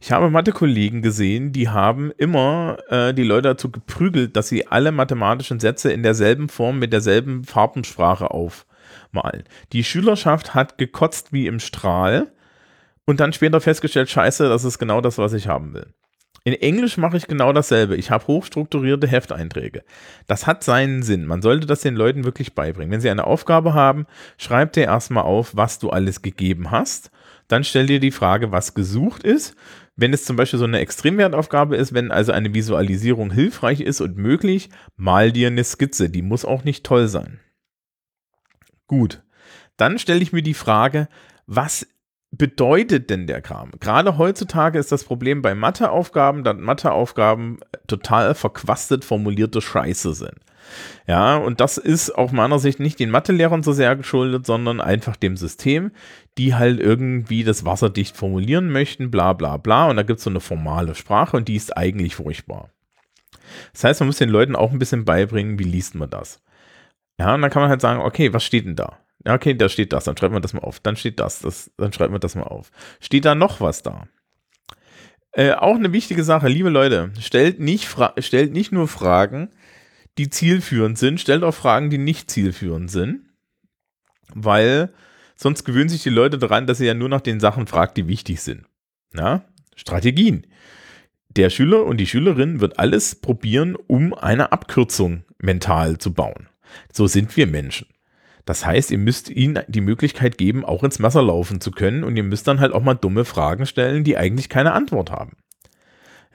Ich 0.00 0.12
habe 0.12 0.30
Mathe-Kollegen 0.30 1.02
gesehen, 1.02 1.52
die 1.52 1.68
haben 1.68 2.12
immer 2.16 2.78
äh, 2.88 3.14
die 3.14 3.24
Leute 3.24 3.48
dazu 3.48 3.70
geprügelt, 3.70 4.36
dass 4.36 4.48
sie 4.48 4.66
alle 4.66 4.92
mathematischen 4.92 5.60
Sätze 5.60 5.92
in 5.92 6.02
derselben 6.02 6.48
Form 6.48 6.78
mit 6.78 6.92
derselben 6.92 7.44
Farbensprache 7.44 8.30
aufmalen. 8.30 9.44
Die 9.72 9.84
Schülerschaft 9.84 10.54
hat 10.54 10.78
gekotzt 10.78 11.32
wie 11.32 11.46
im 11.46 11.60
Strahl 11.60 12.32
und 13.04 13.20
dann 13.20 13.32
später 13.32 13.60
festgestellt, 13.60 14.10
scheiße, 14.10 14.48
das 14.48 14.64
ist 14.64 14.78
genau 14.78 15.00
das, 15.00 15.18
was 15.18 15.32
ich 15.32 15.48
haben 15.48 15.74
will. 15.74 15.86
In 16.46 16.54
Englisch 16.54 16.96
mache 16.96 17.16
ich 17.16 17.26
genau 17.26 17.52
dasselbe. 17.52 17.96
Ich 17.96 18.12
habe 18.12 18.28
hochstrukturierte 18.28 19.08
Hefteinträge. 19.08 19.82
Das 20.28 20.46
hat 20.46 20.62
seinen 20.62 21.02
Sinn. 21.02 21.26
Man 21.26 21.42
sollte 21.42 21.66
das 21.66 21.80
den 21.80 21.96
Leuten 21.96 22.22
wirklich 22.22 22.54
beibringen. 22.54 22.92
Wenn 22.92 23.00
sie 23.00 23.10
eine 23.10 23.26
Aufgabe 23.26 23.74
haben, 23.74 24.06
schreib 24.38 24.72
dir 24.72 24.84
erstmal 24.84 25.24
auf, 25.24 25.56
was 25.56 25.80
du 25.80 25.90
alles 25.90 26.22
gegeben 26.22 26.70
hast. 26.70 27.10
Dann 27.48 27.64
stell 27.64 27.86
dir 27.86 28.00
die 28.00 28.10
Frage, 28.10 28.52
was 28.52 28.74
gesucht 28.74 29.22
ist. 29.22 29.54
Wenn 29.94 30.12
es 30.12 30.24
zum 30.24 30.36
Beispiel 30.36 30.58
so 30.58 30.64
eine 30.64 30.80
Extremwertaufgabe 30.80 31.76
ist, 31.76 31.94
wenn 31.94 32.10
also 32.10 32.32
eine 32.32 32.52
Visualisierung 32.52 33.32
hilfreich 33.32 33.80
ist 33.80 34.00
und 34.00 34.16
möglich, 34.16 34.68
mal 34.96 35.32
dir 35.32 35.46
eine 35.46 35.64
Skizze. 35.64 36.10
Die 36.10 36.22
muss 36.22 36.44
auch 36.44 36.64
nicht 36.64 36.84
toll 36.84 37.08
sein. 37.08 37.40
Gut. 38.86 39.22
Dann 39.76 39.98
stelle 39.98 40.20
ich 40.20 40.32
mir 40.32 40.42
die 40.42 40.54
Frage, 40.54 41.08
was 41.46 41.86
bedeutet 42.30 43.10
denn 43.10 43.26
der 43.26 43.40
Kram? 43.40 43.72
Gerade 43.80 44.18
heutzutage 44.18 44.78
ist 44.78 44.92
das 44.92 45.04
Problem 45.04 45.42
bei 45.42 45.54
Matheaufgaben, 45.54 46.44
dass 46.44 46.56
Matheaufgaben 46.56 47.60
total 47.86 48.34
verquastet 48.34 49.04
formulierte 49.04 49.60
Scheiße 49.60 50.14
sind. 50.14 50.38
Ja, 51.06 51.36
und 51.36 51.60
das 51.60 51.78
ist 51.78 52.10
aus 52.10 52.32
meiner 52.32 52.58
Sicht 52.58 52.80
nicht 52.80 52.98
den 52.98 53.10
Mathelehrern 53.10 53.62
so 53.62 53.72
sehr 53.72 53.96
geschuldet, 53.96 54.46
sondern 54.46 54.80
einfach 54.80 55.16
dem 55.16 55.36
System, 55.36 55.92
die 56.38 56.54
halt 56.54 56.80
irgendwie 56.80 57.44
das 57.44 57.64
wasserdicht 57.64 58.16
formulieren 58.16 58.70
möchten, 58.70 59.10
bla 59.10 59.32
bla 59.32 59.56
bla. 59.56 59.88
Und 59.88 59.96
da 59.96 60.02
gibt 60.02 60.18
es 60.18 60.24
so 60.24 60.30
eine 60.30 60.40
formale 60.40 60.94
Sprache 60.94 61.36
und 61.36 61.48
die 61.48 61.56
ist 61.56 61.76
eigentlich 61.76 62.16
furchtbar. 62.16 62.70
Das 63.72 63.84
heißt, 63.84 64.00
man 64.00 64.08
muss 64.08 64.18
den 64.18 64.28
Leuten 64.28 64.56
auch 64.56 64.72
ein 64.72 64.78
bisschen 64.78 65.04
beibringen, 65.04 65.58
wie 65.58 65.64
liest 65.64 65.94
man 65.94 66.10
das. 66.10 66.42
Ja, 67.18 67.34
und 67.34 67.42
dann 67.42 67.50
kann 67.50 67.62
man 67.62 67.70
halt 67.70 67.80
sagen, 67.80 68.00
okay, 68.00 68.32
was 68.32 68.44
steht 68.44 68.66
denn 68.66 68.76
da? 68.76 68.98
Ja, 69.24 69.34
okay, 69.34 69.54
da 69.54 69.68
steht 69.68 69.92
das, 69.92 70.04
dann 70.04 70.16
schreibt 70.16 70.32
man 70.32 70.42
das 70.42 70.52
mal 70.52 70.62
auf. 70.62 70.80
Dann 70.80 70.96
steht 70.96 71.18
das, 71.18 71.40
das 71.40 71.70
dann 71.76 71.92
schreibt 71.92 72.12
man 72.12 72.20
das 72.20 72.34
mal 72.34 72.44
auf. 72.44 72.70
Steht 73.00 73.24
da 73.24 73.34
noch 73.34 73.60
was 73.60 73.82
da? 73.82 74.06
Äh, 75.32 75.52
auch 75.52 75.74
eine 75.74 75.92
wichtige 75.92 76.24
Sache, 76.24 76.48
liebe 76.48 76.70
Leute, 76.70 77.10
stellt 77.20 77.60
nicht, 77.60 77.94
stellt 78.18 78.52
nicht 78.52 78.72
nur 78.72 78.88
Fragen, 78.88 79.50
die 80.18 80.30
zielführend 80.30 80.98
sind, 80.98 81.20
stellt 81.20 81.42
auch 81.42 81.54
Fragen, 81.54 81.90
die 81.90 81.98
nicht 81.98 82.30
zielführend 82.30 82.90
sind, 82.90 83.20
weil 84.34 84.92
sonst 85.34 85.64
gewöhnen 85.64 85.88
sich 85.88 86.02
die 86.02 86.10
Leute 86.10 86.38
daran, 86.38 86.66
dass 86.66 86.80
ihr 86.80 86.86
ja 86.86 86.94
nur 86.94 87.08
nach 87.08 87.20
den 87.20 87.40
Sachen 87.40 87.66
fragt, 87.66 87.96
die 87.96 88.08
wichtig 88.08 88.40
sind. 88.40 88.64
Ja? 89.14 89.44
Strategien. 89.74 90.46
Der 91.28 91.50
Schüler 91.50 91.84
und 91.84 91.98
die 91.98 92.06
Schülerin 92.06 92.60
wird 92.60 92.78
alles 92.78 93.14
probieren, 93.16 93.76
um 93.76 94.14
eine 94.14 94.52
Abkürzung 94.52 95.24
mental 95.38 95.98
zu 95.98 96.14
bauen. 96.14 96.48
So 96.92 97.06
sind 97.06 97.36
wir 97.36 97.46
Menschen. 97.46 97.86
Das 98.46 98.64
heißt, 98.64 98.90
ihr 98.90 98.98
müsst 98.98 99.28
ihnen 99.28 99.62
die 99.66 99.80
Möglichkeit 99.80 100.38
geben, 100.38 100.64
auch 100.64 100.84
ins 100.84 100.98
Messer 100.98 101.22
laufen 101.22 101.60
zu 101.60 101.72
können 101.72 102.04
und 102.04 102.16
ihr 102.16 102.22
müsst 102.22 102.46
dann 102.46 102.60
halt 102.60 102.72
auch 102.72 102.82
mal 102.82 102.94
dumme 102.94 103.24
Fragen 103.24 103.66
stellen, 103.66 104.04
die 104.04 104.16
eigentlich 104.16 104.48
keine 104.48 104.72
Antwort 104.72 105.10
haben. 105.10 105.36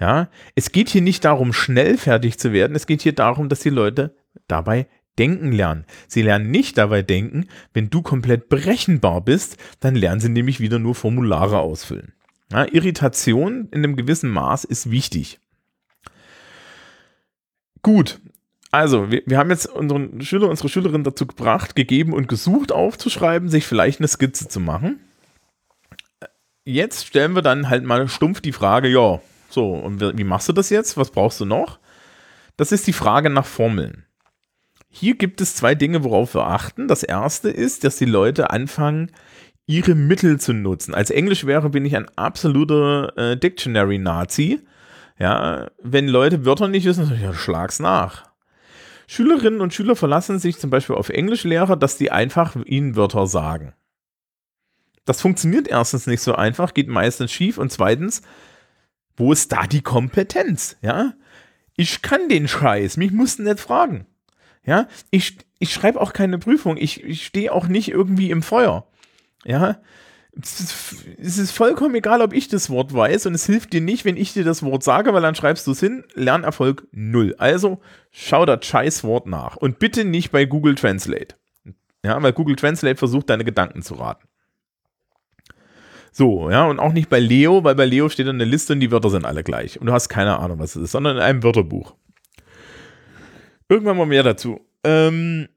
Ja, 0.01 0.29
es 0.55 0.71
geht 0.71 0.89
hier 0.89 1.03
nicht 1.03 1.23
darum, 1.23 1.53
schnell 1.53 1.95
fertig 1.95 2.39
zu 2.39 2.51
werden, 2.51 2.75
es 2.75 2.87
geht 2.87 3.03
hier 3.03 3.13
darum, 3.13 3.49
dass 3.49 3.59
die 3.59 3.69
Leute 3.69 4.15
dabei 4.47 4.87
denken 5.19 5.51
lernen. 5.51 5.85
Sie 6.07 6.23
lernen 6.23 6.49
nicht 6.49 6.79
dabei 6.79 7.03
denken, 7.03 7.47
wenn 7.73 7.91
du 7.91 8.01
komplett 8.01 8.49
berechenbar 8.49 9.21
bist, 9.21 9.57
dann 9.79 9.93
lernen 9.93 10.19
sie 10.19 10.29
nämlich 10.29 10.59
wieder 10.59 10.79
nur 10.79 10.95
Formulare 10.95 11.59
ausfüllen. 11.59 12.13
Ja, 12.51 12.65
Irritation 12.65 13.67
in 13.69 13.83
einem 13.83 13.95
gewissen 13.95 14.31
Maß 14.31 14.63
ist 14.63 14.89
wichtig. 14.89 15.39
Gut, 17.83 18.19
also, 18.71 19.11
wir, 19.11 19.21
wir 19.27 19.37
haben 19.37 19.51
jetzt 19.51 19.67
unseren 19.67 20.21
Schüler, 20.21 20.49
unsere 20.49 20.69
Schülerin 20.69 21.03
dazu 21.03 21.27
gebracht, 21.27 21.75
gegeben 21.75 22.13
und 22.13 22.27
gesucht 22.27 22.71
aufzuschreiben, 22.71 23.49
sich 23.49 23.67
vielleicht 23.67 23.99
eine 23.99 24.07
Skizze 24.07 24.47
zu 24.47 24.59
machen. 24.59 24.99
Jetzt 26.63 27.05
stellen 27.05 27.35
wir 27.35 27.41
dann 27.43 27.69
halt 27.69 27.83
mal 27.83 28.07
stumpf 28.07 28.41
die 28.41 28.53
Frage, 28.53 28.87
ja, 28.87 29.19
so, 29.51 29.73
und 29.73 30.17
wie 30.17 30.23
machst 30.23 30.49
du 30.49 30.53
das 30.53 30.69
jetzt? 30.69 30.97
Was 30.97 31.11
brauchst 31.11 31.39
du 31.39 31.45
noch? 31.45 31.79
Das 32.57 32.71
ist 32.71 32.87
die 32.87 32.93
Frage 32.93 33.29
nach 33.29 33.45
Formeln. 33.45 34.05
Hier 34.89 35.15
gibt 35.15 35.39
es 35.41 35.55
zwei 35.55 35.73
Dinge, 35.73 36.03
worauf 36.03 36.35
wir 36.35 36.47
achten. 36.47 36.87
Das 36.87 37.03
erste 37.03 37.49
ist, 37.49 37.83
dass 37.83 37.95
die 37.95 38.05
Leute 38.05 38.49
anfangen, 38.49 39.11
ihre 39.65 39.95
Mittel 39.95 40.39
zu 40.39 40.53
nutzen. 40.53 40.93
Als 40.93 41.11
Englisch 41.11 41.45
wäre, 41.45 41.69
bin 41.69 41.85
ich 41.85 41.95
ein 41.95 42.09
absoluter 42.17 43.17
äh, 43.17 43.37
Dictionary-Nazi. 43.37 44.59
Ja, 45.17 45.69
wenn 45.81 46.07
Leute 46.07 46.45
Wörter 46.45 46.67
nicht 46.67 46.85
wissen, 46.85 47.11
ja, 47.21 47.33
schlag's 47.33 47.79
nach. 47.79 48.31
Schülerinnen 49.07 49.61
und 49.61 49.73
Schüler 49.73 49.95
verlassen 49.95 50.39
sich 50.39 50.57
zum 50.57 50.69
Beispiel 50.69 50.95
auf 50.95 51.09
Englischlehrer, 51.09 51.75
dass 51.75 51.97
die 51.97 52.11
einfach 52.11 52.55
ihnen 52.65 52.95
Wörter 52.95 53.27
sagen. 53.27 53.73
Das 55.05 55.21
funktioniert 55.21 55.67
erstens 55.67 56.07
nicht 56.07 56.21
so 56.21 56.35
einfach, 56.35 56.73
geht 56.73 56.87
meistens 56.87 57.31
schief 57.31 57.57
und 57.57 57.71
zweitens, 57.71 58.21
wo 59.17 59.31
ist 59.31 59.51
da 59.51 59.67
die 59.67 59.81
Kompetenz? 59.81 60.77
Ja, 60.81 61.13
ich 61.75 62.01
kann 62.01 62.29
den 62.29 62.47
Scheiß, 62.47 62.97
mich 62.97 63.11
mussten 63.11 63.43
nicht 63.43 63.59
fragen. 63.59 64.05
Ja, 64.63 64.87
ich, 65.09 65.37
ich 65.59 65.73
schreibe 65.73 65.99
auch 65.99 66.13
keine 66.13 66.37
Prüfung, 66.37 66.77
ich, 66.77 67.03
ich 67.03 67.25
stehe 67.25 67.51
auch 67.51 67.67
nicht 67.67 67.89
irgendwie 67.89 68.29
im 68.29 68.43
Feuer. 68.43 68.87
Ja, 69.43 69.77
es 70.39 71.37
ist 71.37 71.51
vollkommen 71.51 71.95
egal, 71.95 72.21
ob 72.21 72.33
ich 72.33 72.47
das 72.47 72.69
Wort 72.69 72.93
weiß 72.93 73.25
und 73.25 73.33
es 73.33 73.45
hilft 73.45 73.73
dir 73.73 73.81
nicht, 73.81 74.05
wenn 74.05 74.15
ich 74.15 74.33
dir 74.33 74.45
das 74.45 74.63
Wort 74.63 74.83
sage, 74.83 75.13
weil 75.13 75.21
dann 75.21 75.35
schreibst 75.35 75.67
du 75.67 75.71
es 75.71 75.79
hin. 75.79 76.05
Lernerfolg 76.13 76.87
null. 76.91 77.35
Also 77.37 77.81
schau 78.11 78.45
das 78.45 78.65
Scheißwort 78.65 79.27
nach 79.27 79.57
und 79.57 79.79
bitte 79.79 80.05
nicht 80.05 80.31
bei 80.31 80.45
Google 80.45 80.75
Translate. 80.75 81.35
Ja, 82.03 82.21
weil 82.23 82.33
Google 82.33 82.55
Translate 82.55 82.97
versucht, 82.97 83.29
deine 83.29 83.43
Gedanken 83.43 83.81
zu 83.81 83.95
raten. 83.95 84.27
So, 86.11 86.49
ja, 86.51 86.65
und 86.65 86.79
auch 86.79 86.91
nicht 86.91 87.09
bei 87.09 87.19
Leo, 87.19 87.63
weil 87.63 87.75
bei 87.75 87.85
Leo 87.85 88.09
steht 88.09 88.27
dann 88.27 88.35
eine 88.35 88.45
Liste 88.45 88.73
und 88.73 88.81
die 88.81 88.91
Wörter 88.91 89.09
sind 89.09 89.25
alle 89.25 89.43
gleich. 89.43 89.79
Und 89.79 89.87
du 89.87 89.93
hast 89.93 90.09
keine 90.09 90.39
Ahnung, 90.39 90.59
was 90.59 90.75
es 90.75 90.83
ist, 90.83 90.91
sondern 90.91 91.17
in 91.17 91.23
einem 91.23 91.43
Wörterbuch. 91.43 91.95
Irgendwann 93.69 93.97
mal 93.97 94.05
mehr 94.05 94.23
dazu. 94.23 94.59
Ähm, 94.83 95.47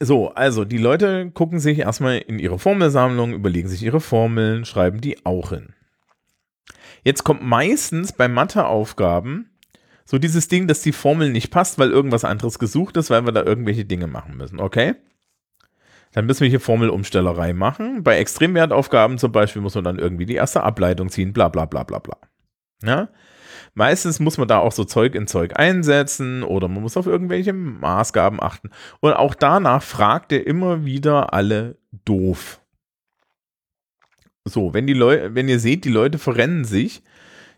so, 0.00 0.30
also 0.30 0.64
die 0.64 0.78
Leute 0.78 1.30
gucken 1.32 1.60
sich 1.60 1.80
erstmal 1.80 2.18
in 2.18 2.38
ihre 2.38 2.58
Formelsammlung, 2.58 3.34
überlegen 3.34 3.68
sich 3.68 3.82
ihre 3.82 4.00
Formeln, 4.00 4.64
schreiben 4.64 5.02
die 5.02 5.26
auch 5.26 5.50
hin. 5.50 5.74
Jetzt 7.04 7.24
kommt 7.24 7.42
meistens 7.42 8.12
bei 8.12 8.26
Matheaufgaben 8.26 9.50
so 10.06 10.18
dieses 10.18 10.48
Ding, 10.48 10.66
dass 10.66 10.80
die 10.80 10.92
Formel 10.92 11.30
nicht 11.30 11.50
passt, 11.50 11.78
weil 11.78 11.90
irgendwas 11.90 12.24
anderes 12.24 12.58
gesucht 12.58 12.96
ist, 12.96 13.10
weil 13.10 13.26
wir 13.26 13.32
da 13.32 13.44
irgendwelche 13.44 13.84
Dinge 13.84 14.06
machen 14.06 14.36
müssen. 14.36 14.58
Okay? 14.58 14.94
Dann 16.12 16.26
müssen 16.26 16.40
wir 16.40 16.48
hier 16.48 16.60
Formelumstellerei 16.60 17.52
machen. 17.52 18.02
Bei 18.02 18.18
Extremwertaufgaben 18.18 19.18
zum 19.18 19.32
Beispiel 19.32 19.62
muss 19.62 19.74
man 19.74 19.84
dann 19.84 19.98
irgendwie 19.98 20.26
die 20.26 20.34
erste 20.34 20.62
Ableitung 20.62 21.08
ziehen, 21.08 21.32
bla 21.32 21.48
bla 21.48 21.66
bla 21.66 21.84
bla 21.84 21.98
bla. 21.98 22.16
Ja? 22.82 23.08
meistens 23.74 24.20
muss 24.20 24.38
man 24.38 24.48
da 24.48 24.58
auch 24.58 24.72
so 24.72 24.84
Zeug 24.84 25.14
in 25.14 25.26
Zeug 25.26 25.58
einsetzen 25.58 26.42
oder 26.42 26.68
man 26.68 26.82
muss 26.82 26.96
auf 26.96 27.06
irgendwelche 27.06 27.52
Maßgaben 27.52 28.42
achten. 28.42 28.70
Und 29.00 29.12
auch 29.12 29.34
danach 29.34 29.82
fragt 29.82 30.32
er 30.32 30.46
immer 30.46 30.84
wieder 30.84 31.32
alle 31.32 31.78
doof. 32.04 32.60
So, 34.44 34.74
wenn 34.74 34.86
die 34.86 34.94
Leute, 34.94 35.34
wenn 35.34 35.48
ihr 35.48 35.60
seht, 35.60 35.84
die 35.84 35.90
Leute 35.90 36.18
verrennen 36.18 36.64
sich, 36.64 37.02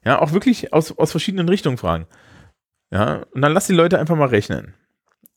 ja, 0.04 0.20
auch 0.20 0.32
wirklich 0.32 0.72
aus, 0.72 0.96
aus 0.98 1.12
verschiedenen 1.12 1.48
Richtungen 1.48 1.78
fragen. 1.78 2.06
Ja, 2.90 3.24
und 3.32 3.40
dann 3.40 3.52
lasst 3.52 3.68
die 3.68 3.74
Leute 3.74 3.98
einfach 3.98 4.16
mal 4.16 4.28
rechnen. 4.28 4.74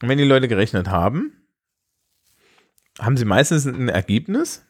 Und 0.02 0.10
wenn 0.10 0.18
die 0.18 0.24
Leute 0.24 0.48
gerechnet 0.48 0.90
haben, 0.90 1.45
haben 3.00 3.18
sie 3.18 3.26
meistens 3.26 3.66
ein 3.66 3.90
Ergebnis. 3.90 4.66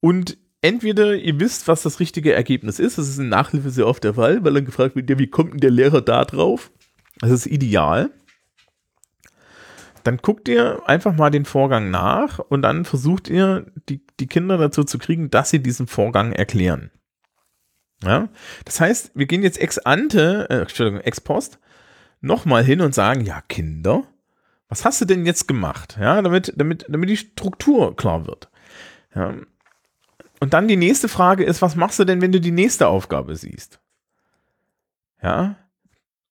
Und 0.00 0.38
entweder 0.60 1.14
ihr 1.16 1.40
wisst, 1.40 1.68
was 1.68 1.82
das 1.82 2.00
richtige 2.00 2.32
Ergebnis 2.32 2.78
ist, 2.78 2.98
das 2.98 3.08
ist 3.08 3.18
in 3.18 3.28
Nachhilfe 3.28 3.70
sehr 3.70 3.86
oft 3.86 4.04
der 4.04 4.14
Fall, 4.14 4.44
weil 4.44 4.54
dann 4.54 4.64
gefragt 4.64 4.96
wird, 4.96 5.18
wie 5.18 5.26
kommt 5.28 5.54
denn 5.54 5.60
der 5.60 5.70
Lehrer 5.70 6.02
da 6.02 6.24
drauf? 6.24 6.70
Das 7.20 7.30
ist 7.30 7.46
ideal. 7.46 8.10
Dann 10.04 10.18
guckt 10.18 10.48
ihr 10.48 10.82
einfach 10.86 11.14
mal 11.16 11.30
den 11.30 11.44
Vorgang 11.44 11.90
nach 11.90 12.38
und 12.38 12.62
dann 12.62 12.84
versucht 12.84 13.28
ihr, 13.28 13.66
die, 13.88 14.00
die 14.20 14.26
Kinder 14.26 14.56
dazu 14.56 14.84
zu 14.84 14.98
kriegen, 14.98 15.30
dass 15.30 15.50
sie 15.50 15.62
diesen 15.62 15.86
Vorgang 15.86 16.32
erklären. 16.32 16.90
Ja? 18.02 18.28
Das 18.64 18.80
heißt, 18.80 19.12
wir 19.14 19.26
gehen 19.26 19.42
jetzt 19.42 19.60
ex 19.60 19.78
ante, 19.78 20.48
äh, 20.50 20.60
Entschuldigung, 20.60 21.00
ex 21.00 21.20
post, 21.20 21.58
nochmal 22.20 22.64
hin 22.64 22.80
und 22.80 22.94
sagen, 22.94 23.24
ja, 23.24 23.42
Kinder, 23.48 24.04
was 24.68 24.84
hast 24.84 25.00
du 25.00 25.04
denn 25.04 25.24
jetzt 25.26 25.48
gemacht? 25.48 25.96
Ja, 26.00 26.20
damit, 26.22 26.52
damit, 26.56 26.84
damit 26.88 27.08
die 27.08 27.16
Struktur 27.16 27.96
klar 27.96 28.26
wird. 28.26 28.48
Ja. 29.14 29.34
Und 30.40 30.54
dann 30.54 30.68
die 30.68 30.76
nächste 30.76 31.08
Frage 31.08 31.44
ist, 31.44 31.62
was 31.62 31.74
machst 31.74 31.98
du 31.98 32.04
denn, 32.04 32.20
wenn 32.20 32.32
du 32.32 32.40
die 32.40 32.52
nächste 32.52 32.86
Aufgabe 32.86 33.34
siehst? 33.34 33.80
Ja. 35.22 35.56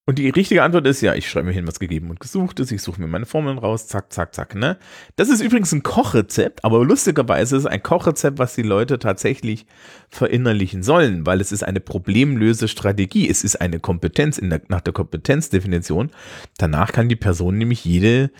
Und 0.09 0.19
die 0.19 0.29
richtige 0.29 0.63
Antwort 0.63 0.87
ist 0.87 1.01
ja, 1.01 1.15
ich 1.15 1.29
schreibe 1.29 1.47
mir 1.47 1.53
hin, 1.53 1.67
was 1.67 1.81
gegeben 1.81 2.09
und 2.09 2.21
gesucht 2.21 2.61
ist, 2.61 2.71
ich 2.71 2.81
suche 2.81 3.01
mir 3.01 3.07
meine 3.07 3.25
Formeln 3.25 3.57
raus, 3.57 3.87
zack, 3.87 4.13
zack, 4.13 4.33
zack, 4.33 4.55
ne? 4.55 4.77
Das 5.17 5.27
ist 5.27 5.41
übrigens 5.41 5.73
ein 5.73 5.83
Kochrezept, 5.83 6.63
aber 6.63 6.85
lustigerweise 6.85 7.57
ist 7.57 7.63
es 7.63 7.67
ein 7.67 7.83
Kochrezept, 7.83 8.39
was 8.39 8.55
die 8.55 8.61
Leute 8.61 8.99
tatsächlich 8.99 9.65
verinnerlichen 10.07 10.81
sollen, 10.81 11.25
weil 11.25 11.41
es 11.41 11.51
ist 11.51 11.63
eine 11.63 11.81
Problemlösestrategie, 11.81 13.29
es 13.29 13.43
ist 13.43 13.59
eine 13.59 13.81
Kompetenz 13.81 14.39
der, 14.41 14.61
nach 14.69 14.79
der 14.79 14.93
Kompetenzdefinition. 14.93 16.11
Danach 16.57 16.93
kann 16.93 17.09
die 17.09 17.17
Person 17.17 17.57
nämlich 17.57 17.83
jede 17.83 18.31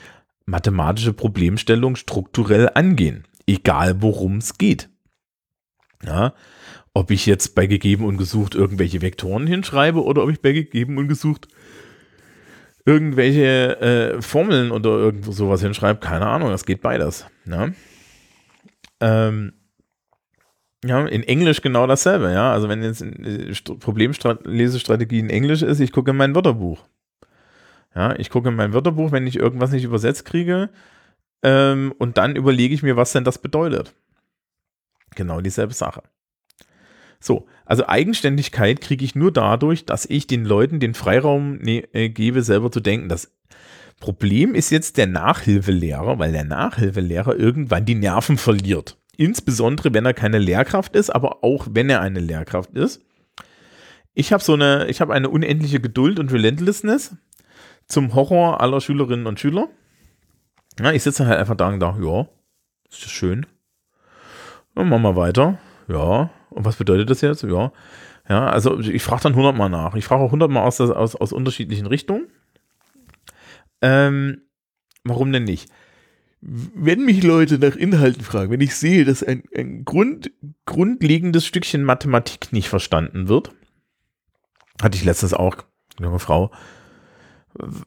mathematische 0.46 1.12
Problemstellung 1.12 1.98
strukturell 1.98 2.70
angehen, 2.76 3.26
egal 3.46 4.02
worum 4.02 4.38
es 4.38 4.58
geht. 4.58 4.88
Ja, 6.02 6.34
ob 6.94 7.12
ich 7.12 7.28
jetzt 7.28 7.54
bei 7.54 7.68
gegeben 7.68 8.06
und 8.06 8.18
gesucht 8.18 8.56
irgendwelche 8.56 9.02
Vektoren 9.04 9.46
hinschreibe 9.46 10.04
oder 10.04 10.24
ob 10.24 10.32
ich 10.32 10.42
bei 10.42 10.52
gegeben 10.54 10.98
und 10.98 11.08
gesucht 11.08 11.48
irgendwelche 12.88 13.82
äh, 13.82 14.22
Formeln 14.22 14.72
oder 14.72 14.92
irgendwo 14.92 15.34
sowas 15.34 15.62
hinschreibe, 15.62 16.00
keine 16.00 16.26
Ahnung, 16.26 16.50
das 16.50 16.66
geht 16.66 16.82
beides. 16.82 17.28
Ne? 17.44 17.76
Ähm, 19.02 19.52
ja, 20.86 21.06
in 21.06 21.24
Englisch 21.24 21.62
genau 21.62 21.86
dasselbe, 21.86 22.32
ja. 22.32 22.54
Also 22.54 22.70
wenn 22.70 22.82
jetzt 22.82 23.02
äh, 23.02 23.52
Problemlesestrategie 23.78 25.20
in 25.20 25.30
Englisch 25.30 25.64
ist, 25.64 25.82
ich 25.82 25.92
gucke 25.92 26.12
in 26.12 26.18
mein 26.18 26.34
Wörterbuch. 26.34 26.86
Ja, 27.94 28.16
ich 28.18 28.30
gucke 28.30 28.50
in 28.50 28.56
mein 28.56 28.74
Wörterbuch, 28.74 29.12
wenn 29.12 29.28
ich 29.28 29.36
irgendwas 29.36 29.72
nicht 29.72 29.84
übersetzt 29.84 30.24
kriege, 30.24 30.70
ähm, 31.44 31.94
und 31.98 32.18
dann 32.18 32.38
überlege 32.38 32.74
ich 32.74 32.84
mir, 32.84 32.96
was 32.96 33.12
denn 33.12 33.26
das 33.26 33.38
bedeutet. 33.38 33.94
Genau 35.16 35.42
dieselbe 35.42 35.74
Sache. 35.74 36.04
So, 37.20 37.48
also 37.66 37.88
Eigenständigkeit 37.88 38.82
kriege 38.82 39.04
ich 39.04 39.16
nur 39.16 39.32
dadurch, 39.32 39.86
dass 39.86 40.06
ich 40.06 40.28
den 40.28 40.46
Leuten 40.46 40.80
den 40.80 40.94
Freiraum 40.94 41.58
ne, 41.58 41.84
äh, 41.94 42.10
gebe, 42.10 42.44
selber 42.44 42.72
zu 42.72 42.80
denken. 42.80 43.10
Das 43.10 43.32
Problem 44.00 44.54
ist 44.54 44.70
jetzt 44.70 44.98
der 44.98 45.08
Nachhilfelehrer, 45.08 46.20
weil 46.20 46.32
der 46.32 46.44
Nachhilfelehrer 46.44 47.36
irgendwann 47.36 47.86
die 47.86 47.96
Nerven 47.96 48.38
verliert. 48.38 48.98
Insbesondere, 49.18 49.94
wenn 49.94 50.06
er 50.06 50.14
keine 50.14 50.38
Lehrkraft 50.38 50.96
ist, 50.96 51.10
aber 51.10 51.44
auch 51.44 51.68
wenn 51.72 51.90
er 51.90 52.02
eine 52.02 52.20
Lehrkraft 52.20 52.76
ist. 52.76 53.02
Ich 54.14 54.32
habe 54.32 54.44
so 54.44 54.54
eine, 54.54 54.88
ich 54.88 55.02
habe 55.02 55.14
eine 55.14 55.30
unendliche 55.30 55.80
Geduld 55.80 56.20
und 56.20 56.32
Relentlessness 56.32 57.16
zum 57.88 58.14
Horror 58.14 58.62
aller 58.62 58.82
Schülerinnen 58.82 59.26
und 59.26 59.40
Schüler. 59.40 59.70
Ja, 60.80 60.92
ich 60.92 61.04
sitze 61.04 61.26
halt 61.26 61.40
einfach 61.40 61.56
da 61.56 61.70
und 61.70 61.80
da, 61.80 61.98
ja, 62.00 62.28
ist 62.90 63.04
das 63.04 63.12
schön. 63.12 63.48
Dann 64.76 64.90
machen 64.90 65.02
wir 65.02 65.16
weiter. 65.16 65.58
Ja, 65.88 66.30
und 66.50 66.66
was 66.66 66.76
bedeutet 66.76 67.10
das 67.10 67.22
jetzt? 67.22 67.44
Ja, 67.44 67.72
ja 68.30 68.48
also 68.48 68.80
ich 68.80 69.04
frage 69.04 69.24
dann 69.24 69.36
hundertmal 69.36 69.70
nach. 69.70 69.96
Ich 69.96 70.06
frage 70.06 70.24
auch 70.24 70.32
hundertmal 70.32 70.66
aus, 70.66 70.80
aus, 70.82 71.16
aus 71.16 71.34
unterschiedlichen 71.34 71.88
Richtungen. 71.88 72.28
Ähm, 73.82 74.42
warum 75.04 75.32
denn 75.32 75.44
nicht? 75.44 75.72
Wenn 76.42 77.06
mich 77.06 77.24
Leute 77.24 77.58
nach 77.58 77.76
Inhalten 77.76 78.24
fragen, 78.24 78.52
wenn 78.52 78.62
ich 78.62 78.76
sehe, 78.76 79.06
dass 79.06 79.24
ein, 79.24 79.44
ein 79.56 79.86
Grund, 79.86 80.32
grundlegendes 80.66 81.46
Stückchen 81.46 81.84
Mathematik 81.84 82.54
nicht 82.54 82.70
verstanden 82.70 83.28
wird, 83.28 83.52
hatte 84.82 84.98
ich 84.98 85.04
letztens 85.04 85.34
auch, 85.34 85.58
junge 86.00 86.20
Frau, 86.20 86.52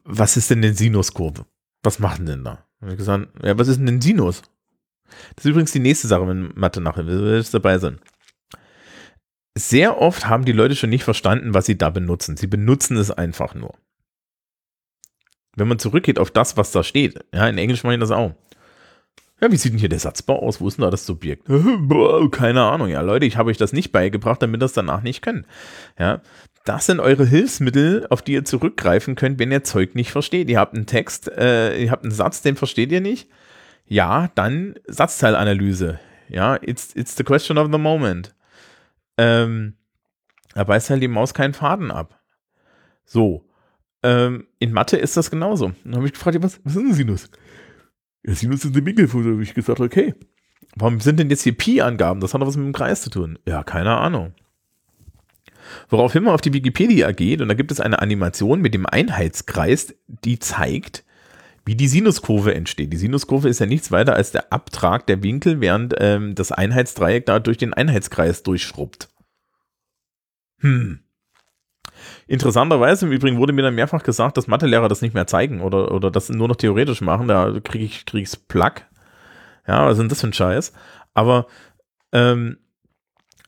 was 0.03 0.35
ist 0.35 0.49
denn 0.49 0.59
eine 0.59 0.73
Sinuskurve? 0.73 1.45
Was 1.83 1.99
machen 1.99 2.25
denn 2.25 2.43
da? 2.43 2.65
Habe 2.81 2.91
ich 2.91 2.97
gesagt, 2.97 3.29
ja, 3.43 3.57
was 3.57 3.67
ist 3.67 3.77
denn 3.77 3.87
ein 3.87 4.01
Sinus? 4.01 4.41
Das 5.35 5.45
ist 5.45 5.49
übrigens 5.51 5.71
die 5.71 5.79
nächste 5.79 6.07
Sache, 6.07 6.27
wenn 6.27 6.51
Mathe 6.55 6.81
nachher 6.81 7.07
will, 7.07 7.43
dabei 7.51 7.77
sind 7.77 7.99
sehr 9.55 9.99
oft 9.99 10.27
haben 10.27 10.45
die 10.45 10.51
Leute 10.51 10.75
schon 10.75 10.89
nicht 10.89 11.03
verstanden, 11.03 11.53
was 11.53 11.65
sie 11.65 11.77
da 11.77 11.89
benutzen. 11.89 12.37
Sie 12.37 12.47
benutzen 12.47 12.97
es 12.97 13.11
einfach 13.11 13.53
nur. 13.53 13.73
Wenn 15.55 15.67
man 15.67 15.79
zurückgeht 15.79 16.19
auf 16.19 16.31
das, 16.31 16.55
was 16.55 16.71
da 16.71 16.83
steht, 16.83 17.25
ja, 17.33 17.47
in 17.47 17.57
Englisch 17.57 17.83
meine 17.83 17.95
ich 17.95 17.99
das 17.99 18.11
auch. 18.11 18.33
Ja, 19.41 19.51
wie 19.51 19.57
sieht 19.57 19.73
denn 19.73 19.79
hier 19.79 19.89
der 19.89 19.99
Satzbau 19.99 20.39
aus? 20.39 20.61
Wo 20.61 20.67
ist 20.67 20.77
denn 20.77 20.83
da 20.83 20.91
das 20.91 21.05
Subjekt? 21.05 21.47
Keine 22.31 22.61
Ahnung. 22.61 22.87
Ja, 22.87 23.01
Leute, 23.01 23.25
ich 23.25 23.37
habe 23.37 23.49
euch 23.49 23.57
das 23.57 23.73
nicht 23.73 23.91
beigebracht, 23.91 24.41
damit 24.41 24.57
ihr 24.57 24.59
das 24.59 24.73
danach 24.73 25.01
nicht 25.01 25.21
können. 25.21 25.45
Ja, 25.97 26.21
das 26.63 26.85
sind 26.85 26.99
eure 26.99 27.25
Hilfsmittel, 27.25 28.05
auf 28.11 28.21
die 28.21 28.33
ihr 28.33 28.45
zurückgreifen 28.45 29.15
könnt, 29.15 29.39
wenn 29.39 29.51
ihr 29.51 29.63
Zeug 29.63 29.95
nicht 29.95 30.11
versteht. 30.11 30.47
Ihr 30.47 30.59
habt 30.59 30.75
einen 30.75 30.85
Text, 30.85 31.27
äh, 31.27 31.75
ihr 31.75 31.91
habt 31.91 32.03
einen 32.03 32.13
Satz, 32.13 32.43
den 32.43 32.55
versteht 32.55 32.91
ihr 32.91 33.01
nicht. 33.01 33.29
Ja, 33.91 34.29
dann 34.35 34.75
Satzteilanalyse. 34.87 35.99
Ja, 36.29 36.55
it's, 36.61 36.95
it's 36.95 37.15
the 37.17 37.23
question 37.23 37.57
of 37.57 37.69
the 37.71 37.77
moment 37.77 38.33
ähm, 39.21 39.75
da 40.53 40.63
beißt 40.63 40.89
halt 40.89 41.03
die 41.03 41.07
Maus 41.07 41.33
keinen 41.33 41.53
Faden 41.53 41.91
ab. 41.91 42.19
So. 43.05 43.47
Ähm, 44.03 44.47
in 44.59 44.73
Mathe 44.73 44.97
ist 44.97 45.15
das 45.15 45.29
genauso. 45.29 45.73
Dann 45.83 45.95
habe 45.95 46.07
ich 46.07 46.13
gefragt, 46.13 46.41
was, 46.41 46.59
was 46.63 46.75
ist 46.75 46.81
ein 46.81 46.93
Sinus? 46.93 47.29
Ja, 48.25 48.33
Sinus 48.33 48.65
ist 48.65 48.75
eine 48.75 48.85
Winkelfunktion. 48.85 49.33
Da 49.33 49.35
habe 49.35 49.43
ich 49.43 49.53
gesagt, 49.53 49.79
okay. 49.79 50.15
Warum 50.75 50.99
sind 50.99 51.19
denn 51.19 51.29
jetzt 51.29 51.43
hier 51.43 51.55
Pi-Angaben? 51.55 52.19
Das 52.19 52.33
hat 52.33 52.41
doch 52.41 52.47
was 52.47 52.57
mit 52.57 52.65
dem 52.65 52.73
Kreis 52.73 53.01
zu 53.01 53.09
tun. 53.09 53.37
Ja, 53.45 53.63
keine 53.63 53.95
Ahnung. 53.97 54.33
Woraufhin 55.89 56.23
man 56.23 56.33
auf 56.33 56.41
die 56.41 56.53
Wikipedia 56.53 57.11
geht 57.11 57.41
und 57.41 57.47
da 57.47 57.53
gibt 57.53 57.71
es 57.71 57.79
eine 57.79 58.01
Animation 58.01 58.61
mit 58.61 58.73
dem 58.73 58.85
Einheitskreis, 58.85 59.93
die 60.07 60.39
zeigt, 60.39 61.05
wie 61.65 61.75
die 61.75 61.87
Sinuskurve 61.87 62.53
entsteht. 62.55 62.91
Die 62.91 62.97
Sinuskurve 62.97 63.49
ist 63.49 63.59
ja 63.59 63.65
nichts 63.65 63.91
weiter 63.91 64.15
als 64.15 64.31
der 64.31 64.51
Abtrag 64.51 65.05
der 65.07 65.21
Winkel, 65.23 65.61
während 65.61 65.93
ähm, 65.99 66.35
das 66.35 66.51
Einheitsdreieck 66.51 67.25
da 67.25 67.39
durch 67.39 67.57
den 67.57 67.73
Einheitskreis 67.73 68.43
durchschrubbt. 68.43 69.09
Hm. 70.59 70.99
Interessanterweise 72.27 73.05
im 73.05 73.11
Übrigen 73.11 73.37
wurde 73.37 73.53
mir 73.53 73.61
dann 73.61 73.75
mehrfach 73.75 74.03
gesagt, 74.03 74.37
dass 74.37 74.47
Mathelehrer 74.47 74.87
das 74.87 75.01
nicht 75.01 75.13
mehr 75.13 75.27
zeigen 75.27 75.61
oder, 75.61 75.91
oder 75.91 76.09
das 76.09 76.29
nur 76.29 76.47
noch 76.47 76.55
theoretisch 76.55 77.01
machen. 77.01 77.27
Da 77.27 77.59
kriege 77.63 77.85
ich 77.85 78.05
krieg's 78.05 78.35
Plug. 78.35 78.73
Ja, 79.67 79.85
was 79.85 79.93
ist 79.93 79.99
denn 79.99 80.09
das 80.09 80.21
für 80.21 80.27
ein 80.27 80.33
Scheiß? 80.33 80.73
Aber 81.13 81.47
ähm, 82.11 82.57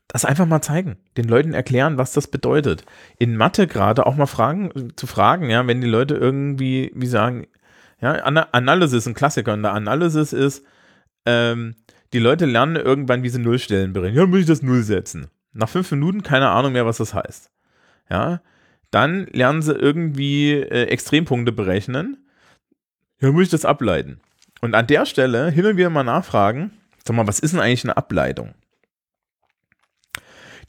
das 0.08 0.26
einfach 0.26 0.46
mal 0.46 0.62
zeigen, 0.62 0.98
den 1.18 1.28
Leuten 1.28 1.54
erklären, 1.54 1.98
was 1.98 2.14
das 2.14 2.28
bedeutet. 2.28 2.86
In 3.18 3.36
Mathe 3.36 3.66
gerade 3.66 4.06
auch 4.06 4.16
mal 4.16 4.28
fragen, 4.28 4.94
zu 4.96 5.08
fragen, 5.08 5.50
ja, 5.50 5.66
wenn 5.66 5.82
die 5.82 5.88
Leute 5.88 6.16
irgendwie, 6.16 6.92
wie 6.94 7.08
sagen, 7.08 7.48
ja, 8.04 8.16
Analysis, 8.16 9.08
ein 9.08 9.14
Klassiker 9.14 9.54
in 9.54 9.64
der 9.64 9.72
Analysis 9.72 10.34
ist, 10.34 10.66
ähm, 11.26 11.76
die 12.12 12.20
Leute 12.20 12.46
lernen 12.46 12.76
irgendwann, 12.76 13.24
wie 13.24 13.30
sie 13.30 13.40
Nullstellen 13.40 13.94
berechnen. 13.94 14.18
Ja, 14.18 14.26
muss 14.28 14.42
ich 14.42 14.46
das 14.46 14.62
Null 14.62 14.84
setzen. 14.84 15.28
Nach 15.54 15.70
fünf 15.70 15.90
Minuten 15.92 16.22
keine 16.22 16.50
Ahnung 16.50 16.74
mehr, 16.74 16.86
was 16.86 16.98
das 16.98 17.14
heißt. 17.14 17.50
Ja, 18.10 18.42
dann 18.92 19.28
lernen 19.28 19.62
sie 19.62 19.72
irgendwie 19.72 20.52
äh, 20.52 20.88
Extrempunkte 20.88 21.54
berechnen. 21.54 22.28
Ja, 23.22 23.32
muss 23.32 23.44
ich 23.44 23.50
das 23.50 23.64
ableiten. 23.64 24.20
Und 24.60 24.76
an 24.76 24.88
der 24.88 25.06
Stelle 25.06 25.50
hin 25.50 25.66
und 25.66 25.78
wieder 25.78 25.90
mal 25.90 26.04
nachfragen, 26.04 26.72
sag 27.06 27.16
mal, 27.16 27.26
was 27.26 27.40
ist 27.40 27.54
denn 27.54 27.62
eigentlich 27.62 27.86
eine 27.86 27.96
Ableitung? 27.96 28.54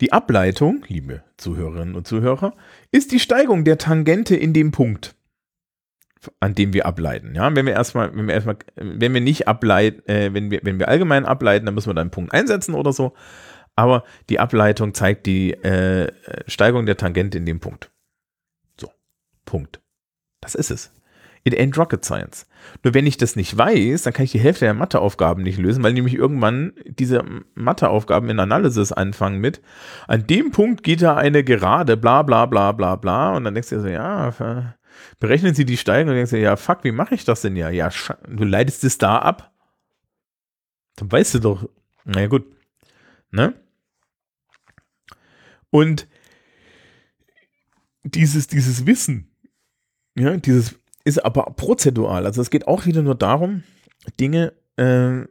Die 0.00 0.12
Ableitung, 0.12 0.84
liebe 0.86 1.24
Zuhörerinnen 1.36 1.96
und 1.96 2.06
Zuhörer, 2.06 2.54
ist 2.92 3.10
die 3.10 3.20
Steigung 3.20 3.64
der 3.64 3.78
Tangente 3.78 4.36
in 4.36 4.52
dem 4.52 4.70
Punkt 4.70 5.16
an 6.40 6.54
dem 6.54 6.72
wir 6.72 6.86
ableiten. 6.86 7.34
Ja, 7.34 7.54
wenn 7.54 7.66
wir 7.66 7.72
erstmal, 7.72 8.14
wenn 8.16 8.26
wir 8.26 8.34
erstmal, 8.34 8.56
wenn 8.76 9.14
wir 9.14 9.20
nicht 9.20 9.48
ableiten, 9.48 10.06
äh, 10.08 10.32
wenn 10.32 10.50
wir, 10.50 10.60
wenn 10.62 10.78
wir 10.78 10.88
allgemein 10.88 11.24
ableiten, 11.24 11.66
dann 11.66 11.74
müssen 11.74 11.90
wir 11.90 11.94
da 11.94 12.00
einen 12.00 12.10
Punkt 12.10 12.32
einsetzen 12.32 12.74
oder 12.74 12.92
so. 12.92 13.14
aber 13.76 14.04
die 14.28 14.40
Ableitung 14.40 14.94
zeigt 14.94 15.26
die 15.26 15.52
äh, 15.52 16.12
Steigung 16.46 16.86
der 16.86 16.96
Tangente 16.96 17.38
in 17.38 17.46
dem 17.46 17.60
Punkt. 17.60 17.90
So, 18.80 18.90
Punkt. 19.44 19.80
Das 20.40 20.54
ist 20.54 20.70
es. 20.70 20.92
It 21.46 21.54
ain't 21.54 21.76
rocket 21.76 22.04
science. 22.04 22.46
Nur 22.82 22.94
wenn 22.94 23.06
ich 23.06 23.18
das 23.18 23.36
nicht 23.36 23.58
weiß, 23.58 24.02
dann 24.02 24.14
kann 24.14 24.24
ich 24.24 24.32
die 24.32 24.40
Hälfte 24.40 24.64
der 24.64 24.72
Matheaufgaben 24.72 25.42
nicht 25.42 25.58
lösen, 25.58 25.82
weil 25.82 25.92
nämlich 25.92 26.14
irgendwann 26.14 26.72
diese 26.86 27.22
Matheaufgaben 27.54 28.30
in 28.30 28.40
Analysis 28.40 28.92
anfangen 28.92 29.40
mit, 29.40 29.60
an 30.08 30.26
dem 30.26 30.52
Punkt 30.52 30.82
geht 30.82 31.02
da 31.02 31.16
eine 31.16 31.44
Gerade, 31.44 31.98
bla 31.98 32.22
bla 32.22 32.46
bla 32.46 32.72
bla 32.72 32.96
bla, 32.96 33.36
und 33.36 33.44
dann 33.44 33.52
denkst 33.52 33.68
du 33.68 33.76
dir 33.76 33.82
so, 33.82 33.88
ja, 33.88 34.74
berechnen 35.20 35.54
Sie 35.54 35.64
die 35.64 35.76
Steigung 35.76 36.10
und 36.10 36.16
denkst 36.16 36.30
dir, 36.30 36.38
ja, 36.38 36.56
fuck, 36.56 36.84
wie 36.84 36.92
mache 36.92 37.14
ich 37.14 37.24
das 37.24 37.42
denn 37.42 37.56
ja? 37.56 37.70
Ja, 37.70 37.90
du 38.28 38.44
leitest 38.44 38.84
es 38.84 38.98
da 38.98 39.18
ab. 39.18 39.52
Dann 40.96 41.10
weißt 41.10 41.34
du 41.34 41.38
doch, 41.40 41.68
naja 42.04 42.28
gut, 42.28 42.44
ne? 43.30 43.54
Und 45.70 46.06
dieses, 48.04 48.46
dieses 48.46 48.86
Wissen, 48.86 49.30
ja, 50.16 50.36
dieses 50.36 50.76
ist 51.04 51.24
aber 51.24 51.44
prozedural. 51.56 52.26
Also 52.26 52.40
es 52.40 52.50
geht 52.50 52.66
auch 52.66 52.86
wieder 52.86 53.02
nur 53.02 53.14
darum, 53.14 53.64
Dinge, 54.20 54.52
äh, 54.76 55.26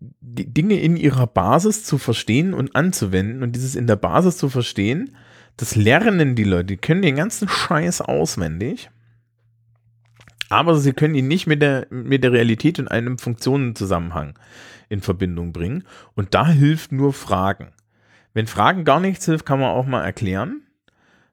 Dinge 0.00 0.80
in 0.80 0.96
ihrer 0.96 1.26
Basis 1.26 1.84
zu 1.84 1.98
verstehen 1.98 2.54
und 2.54 2.74
anzuwenden. 2.74 3.42
Und 3.42 3.54
dieses 3.54 3.76
in 3.76 3.86
der 3.86 3.96
Basis 3.96 4.38
zu 4.38 4.48
verstehen, 4.48 5.14
das 5.60 5.76
lernen 5.76 6.34
die 6.36 6.44
Leute. 6.44 6.64
Die 6.64 6.76
können 6.78 7.02
den 7.02 7.16
ganzen 7.16 7.46
Scheiß 7.46 8.00
auswendig. 8.00 8.88
Aber 10.48 10.76
sie 10.76 10.94
können 10.94 11.14
ihn 11.14 11.28
nicht 11.28 11.46
mit 11.46 11.60
der, 11.60 11.86
mit 11.90 12.24
der 12.24 12.32
Realität 12.32 12.78
in 12.78 12.88
einem 12.88 13.18
Funktionenzusammenhang 13.18 14.38
in 14.88 15.02
Verbindung 15.02 15.52
bringen. 15.52 15.84
Und 16.14 16.34
da 16.34 16.48
hilft 16.48 16.92
nur 16.92 17.12
Fragen. 17.12 17.72
Wenn 18.32 18.46
Fragen 18.46 18.84
gar 18.84 19.00
nichts 19.00 19.26
hilft, 19.26 19.44
kann 19.44 19.60
man 19.60 19.70
auch 19.70 19.84
mal 19.84 20.02
erklären. 20.02 20.62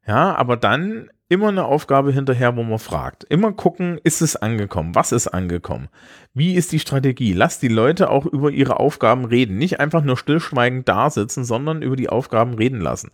Ja, 0.06 0.36
aber 0.36 0.58
dann 0.58 1.10
immer 1.30 1.48
eine 1.48 1.64
Aufgabe 1.64 2.12
hinterher, 2.12 2.58
wo 2.58 2.64
man 2.64 2.80
fragt. 2.80 3.24
Immer 3.24 3.54
gucken, 3.54 3.98
ist 4.04 4.22
es 4.22 4.36
angekommen? 4.36 4.94
Was 4.94 5.14
ist 5.14 5.28
angekommen? 5.28 5.88
Wie 6.34 6.56
ist 6.56 6.74
die 6.74 6.80
Strategie? 6.80 7.32
Lass 7.32 7.60
die 7.60 7.68
Leute 7.70 8.10
auch 8.10 8.26
über 8.26 8.52
ihre 8.52 8.78
Aufgaben 8.80 9.24
reden. 9.24 9.58
Nicht 9.58 9.80
einfach 9.80 10.04
nur 10.04 10.18
stillschweigend 10.18 10.88
da 10.90 11.10
sitzen, 11.10 11.46
sondern 11.46 11.82
über 11.82 11.96
die 11.96 12.10
Aufgaben 12.10 12.56
reden 12.56 12.82
lassen. 12.82 13.12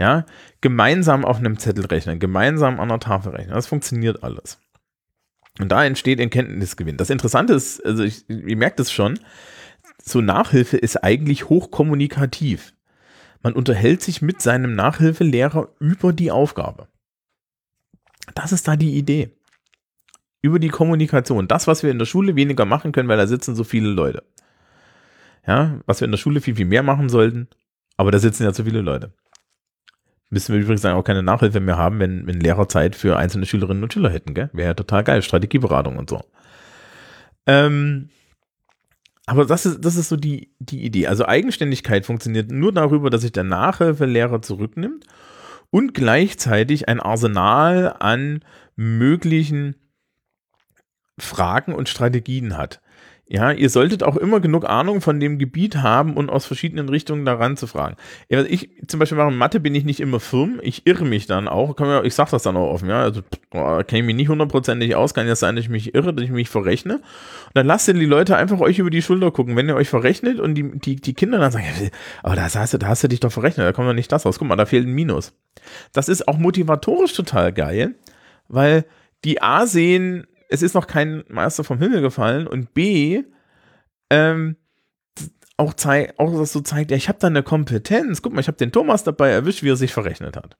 Ja, 0.00 0.24
gemeinsam 0.62 1.26
auf 1.26 1.36
einem 1.36 1.58
Zettel 1.58 1.84
rechnen, 1.84 2.18
gemeinsam 2.18 2.80
an 2.80 2.88
der 2.88 3.00
Tafel 3.00 3.32
rechnen. 3.32 3.54
Das 3.54 3.66
funktioniert 3.66 4.24
alles. 4.24 4.58
Und 5.58 5.68
da 5.68 5.84
entsteht 5.84 6.22
ein 6.22 6.30
Kenntnisgewinn. 6.30 6.96
Das 6.96 7.10
Interessante 7.10 7.52
ist, 7.52 7.84
also 7.84 8.02
ich, 8.02 8.28
ihr 8.30 8.56
merkt 8.56 8.80
es 8.80 8.90
schon, 8.90 9.20
so 10.02 10.22
Nachhilfe 10.22 10.78
ist 10.78 11.04
eigentlich 11.04 11.50
hochkommunikativ. 11.50 12.72
Man 13.42 13.52
unterhält 13.52 14.00
sich 14.00 14.22
mit 14.22 14.40
seinem 14.40 14.74
Nachhilfelehrer 14.74 15.68
über 15.80 16.14
die 16.14 16.30
Aufgabe. 16.30 16.88
Das 18.34 18.52
ist 18.52 18.66
da 18.68 18.76
die 18.76 18.96
Idee. 18.96 19.36
Über 20.40 20.58
die 20.58 20.68
Kommunikation. 20.68 21.46
Das, 21.46 21.66
was 21.66 21.82
wir 21.82 21.90
in 21.90 21.98
der 21.98 22.06
Schule 22.06 22.36
weniger 22.36 22.64
machen 22.64 22.92
können, 22.92 23.10
weil 23.10 23.18
da 23.18 23.26
sitzen 23.26 23.54
so 23.54 23.64
viele 23.64 23.90
Leute. 23.90 24.22
Ja, 25.46 25.78
was 25.84 26.00
wir 26.00 26.06
in 26.06 26.12
der 26.12 26.18
Schule 26.18 26.40
viel, 26.40 26.56
viel 26.56 26.64
mehr 26.64 26.82
machen 26.82 27.10
sollten, 27.10 27.48
aber 27.98 28.10
da 28.10 28.18
sitzen 28.18 28.44
ja 28.44 28.54
zu 28.54 28.64
viele 28.64 28.80
Leute. 28.80 29.12
Müssen 30.30 30.54
wir 30.54 30.60
übrigens 30.60 30.84
auch 30.84 31.02
keine 31.02 31.24
Nachhilfe 31.24 31.58
mehr 31.58 31.76
haben, 31.76 31.98
wenn, 31.98 32.26
wenn 32.26 32.38
Lehrer 32.38 32.68
Zeit 32.68 32.94
für 32.94 33.16
einzelne 33.16 33.46
Schülerinnen 33.46 33.82
und 33.82 33.92
Schüler 33.92 34.10
hätten, 34.10 34.32
gell? 34.32 34.48
Wäre 34.52 34.68
ja 34.68 34.74
total 34.74 35.02
geil. 35.02 35.22
Strategieberatung 35.22 35.98
und 35.98 36.08
so. 36.08 36.20
Ähm, 37.46 38.10
aber 39.26 39.44
das 39.44 39.66
ist, 39.66 39.84
das 39.84 39.96
ist 39.96 40.08
so 40.08 40.16
die, 40.16 40.52
die 40.60 40.84
Idee. 40.84 41.08
Also 41.08 41.26
Eigenständigkeit 41.26 42.06
funktioniert 42.06 42.50
nur 42.50 42.72
darüber, 42.72 43.10
dass 43.10 43.22
sich 43.22 43.32
der 43.32 43.44
Nachhilfelehrer 43.44 44.40
zurücknimmt 44.40 45.04
und 45.70 45.94
gleichzeitig 45.94 46.88
ein 46.88 47.00
Arsenal 47.00 47.96
an 47.98 48.44
möglichen 48.76 49.76
Fragen 51.18 51.74
und 51.74 51.88
Strategien 51.88 52.56
hat. 52.56 52.80
Ja, 53.32 53.52
ihr 53.52 53.70
solltet 53.70 54.02
auch 54.02 54.16
immer 54.16 54.40
genug 54.40 54.68
Ahnung 54.68 55.00
von 55.00 55.20
dem 55.20 55.38
Gebiet 55.38 55.76
haben 55.76 56.16
und 56.16 56.30
aus 56.30 56.46
verschiedenen 56.46 56.88
Richtungen 56.88 57.24
daran 57.24 57.56
zu 57.56 57.68
fragen. 57.68 57.94
Ich 58.28 58.70
zum 58.88 58.98
Beispiel 58.98 59.16
mache 59.16 59.30
Mathe 59.30 59.60
bin 59.60 59.72
ich 59.76 59.84
nicht 59.84 60.00
immer 60.00 60.18
firm, 60.18 60.58
ich 60.64 60.84
irre 60.84 61.04
mich 61.04 61.26
dann 61.26 61.46
auch, 61.46 61.76
ich 62.02 62.14
sage 62.14 62.32
das 62.32 62.42
dann 62.42 62.56
auch 62.56 62.72
offen, 62.72 62.88
ja, 62.88 63.02
also 63.02 63.22
kenne 63.52 63.84
ich 64.00 64.02
mich 64.02 64.16
nicht 64.16 64.30
hundertprozentig 64.30 64.96
aus, 64.96 65.14
kann 65.14 65.28
ja 65.28 65.36
sein, 65.36 65.54
dass 65.54 65.64
ich 65.64 65.70
mich 65.70 65.94
irre, 65.94 66.12
dass 66.12 66.24
ich 66.24 66.32
mich 66.32 66.48
verrechne. 66.48 66.94
Und 66.94 67.02
dann 67.54 67.68
lasst 67.68 67.86
ihr 67.86 67.94
die 67.94 68.04
Leute 68.04 68.36
einfach 68.36 68.58
euch 68.58 68.80
über 68.80 68.90
die 68.90 69.00
Schulter 69.00 69.30
gucken. 69.30 69.54
Wenn 69.54 69.68
ihr 69.68 69.76
euch 69.76 69.88
verrechnet 69.88 70.40
und 70.40 70.56
die, 70.56 70.68
die, 70.80 70.96
die 70.96 71.14
Kinder 71.14 71.38
dann 71.38 71.52
sagen, 71.52 71.66
aber 72.24 72.34
da 72.34 72.52
hast, 72.52 72.74
du, 72.74 72.78
da 72.78 72.88
hast 72.88 73.04
du 73.04 73.08
dich 73.08 73.20
doch 73.20 73.30
verrechnet, 73.30 73.64
da 73.64 73.72
kommt 73.72 73.88
doch 73.88 73.94
nicht 73.94 74.10
das 74.10 74.26
raus. 74.26 74.40
Guck 74.40 74.48
mal, 74.48 74.56
da 74.56 74.66
fehlt 74.66 74.88
ein 74.88 74.92
Minus. 74.92 75.32
Das 75.92 76.08
ist 76.08 76.26
auch 76.26 76.36
motivatorisch 76.36 77.12
total 77.12 77.52
geil, 77.52 77.94
weil 78.48 78.86
die 79.24 79.40
A 79.40 79.66
sehen, 79.66 80.26
es 80.50 80.62
ist 80.62 80.74
noch 80.74 80.86
kein 80.86 81.24
Meister 81.28 81.64
vom 81.64 81.78
Himmel 81.78 82.02
gefallen 82.02 82.46
und 82.46 82.74
B, 82.74 83.22
ähm, 84.10 84.56
auch, 85.56 85.74
zeig, 85.74 86.14
auch 86.18 86.36
das 86.36 86.52
so 86.52 86.60
zeigt, 86.60 86.90
ja, 86.90 86.96
ich 86.96 87.08
habe 87.08 87.18
da 87.18 87.28
eine 87.28 87.42
Kompetenz. 87.42 88.22
Guck 88.22 88.32
mal, 88.32 88.40
ich 88.40 88.48
habe 88.48 88.58
den 88.58 88.72
Thomas 88.72 89.04
dabei 89.04 89.30
erwischt, 89.30 89.62
wie 89.62 89.70
er 89.70 89.76
sich 89.76 89.92
verrechnet 89.92 90.36
hat. 90.36 90.56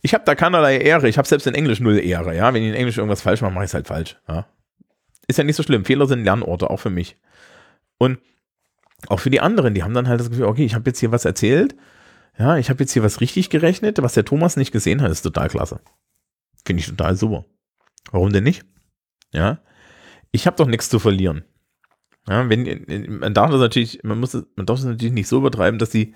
Ich 0.00 0.14
habe 0.14 0.24
da 0.24 0.34
keinerlei 0.34 0.78
Ehre. 0.78 1.08
Ich 1.08 1.18
habe 1.18 1.28
selbst 1.28 1.46
in 1.46 1.54
Englisch 1.54 1.80
null 1.80 1.98
Ehre. 1.98 2.34
Ja, 2.34 2.54
wenn 2.54 2.62
ich 2.62 2.68
in 2.68 2.74
Englisch 2.74 2.98
irgendwas 2.98 3.22
falsch 3.22 3.40
mache, 3.42 3.52
mache 3.52 3.64
ich 3.64 3.70
es 3.70 3.74
halt 3.74 3.88
falsch. 3.88 4.16
Ja. 4.28 4.46
Ist 5.26 5.38
ja 5.38 5.44
nicht 5.44 5.56
so 5.56 5.62
schlimm. 5.62 5.84
Fehler 5.84 6.06
sind 6.06 6.24
Lernorte, 6.24 6.70
auch 6.70 6.78
für 6.78 6.90
mich. 6.90 7.16
Und 7.98 8.18
auch 9.08 9.18
für 9.18 9.30
die 9.30 9.40
anderen, 9.40 9.74
die 9.74 9.82
haben 9.82 9.94
dann 9.94 10.08
halt 10.08 10.20
das 10.20 10.30
Gefühl, 10.30 10.46
okay, 10.46 10.64
ich 10.64 10.74
habe 10.74 10.88
jetzt 10.88 11.00
hier 11.00 11.10
was 11.10 11.24
erzählt. 11.24 11.74
Ja, 12.38 12.58
ich 12.58 12.70
habe 12.70 12.80
jetzt 12.84 12.92
hier 12.92 13.02
was 13.02 13.20
richtig 13.20 13.50
gerechnet. 13.50 14.00
Was 14.00 14.14
der 14.14 14.24
Thomas 14.24 14.56
nicht 14.56 14.72
gesehen 14.72 15.02
hat, 15.02 15.10
ist 15.10 15.22
total 15.22 15.48
klasse. 15.48 15.80
Finde 16.64 16.80
ich 16.80 16.88
total 16.88 17.16
super. 17.16 17.44
Warum 18.12 18.32
denn 18.32 18.44
nicht? 18.44 18.64
Ja, 19.32 19.58
ich 20.30 20.46
habe 20.46 20.56
doch 20.56 20.66
nichts 20.66 20.88
zu 20.88 20.98
verlieren. 20.98 21.44
Ja, 22.28 22.48
wenn, 22.48 23.18
man 23.20 23.34
darf 23.34 23.50
das 23.50 23.60
natürlich, 23.60 24.00
man 24.02 24.18
muss, 24.18 24.34
man 24.34 24.66
darf 24.66 24.78
das 24.78 24.84
natürlich 24.84 25.14
nicht 25.14 25.28
so 25.28 25.38
übertreiben, 25.38 25.78
dass 25.78 25.90
die 25.90 26.14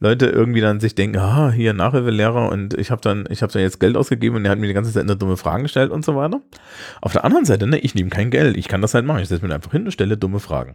Leute 0.00 0.26
irgendwie 0.26 0.60
dann 0.60 0.80
sich 0.80 0.96
denken, 0.96 1.18
ah, 1.18 1.52
hier 1.52 1.72
Nachhilfelehrer 1.74 2.50
und 2.50 2.74
ich 2.74 2.90
habe 2.90 3.00
dann, 3.00 3.24
ich 3.30 3.42
habe 3.42 3.52
dann 3.52 3.62
jetzt 3.62 3.78
Geld 3.78 3.96
ausgegeben 3.96 4.36
und 4.36 4.44
er 4.44 4.50
hat 4.50 4.58
mir 4.58 4.66
die 4.66 4.74
ganze 4.74 4.92
Zeit 4.92 5.04
eine 5.04 5.16
dumme 5.16 5.36
Fragen 5.36 5.62
gestellt 5.62 5.92
und 5.92 6.04
so 6.04 6.16
weiter. 6.16 6.40
Auf 7.00 7.12
der 7.12 7.24
anderen 7.24 7.44
Seite, 7.44 7.68
ne, 7.68 7.78
ich 7.78 7.94
nehme 7.94 8.10
kein 8.10 8.30
Geld, 8.30 8.56
ich 8.56 8.66
kann 8.66 8.82
das 8.82 8.94
halt 8.94 9.06
machen, 9.06 9.22
ich 9.22 9.28
setze 9.28 9.46
mir 9.46 9.54
einfach 9.54 9.70
hin 9.70 9.84
und 9.84 9.92
stelle 9.92 10.16
dumme 10.16 10.40
Fragen. 10.40 10.74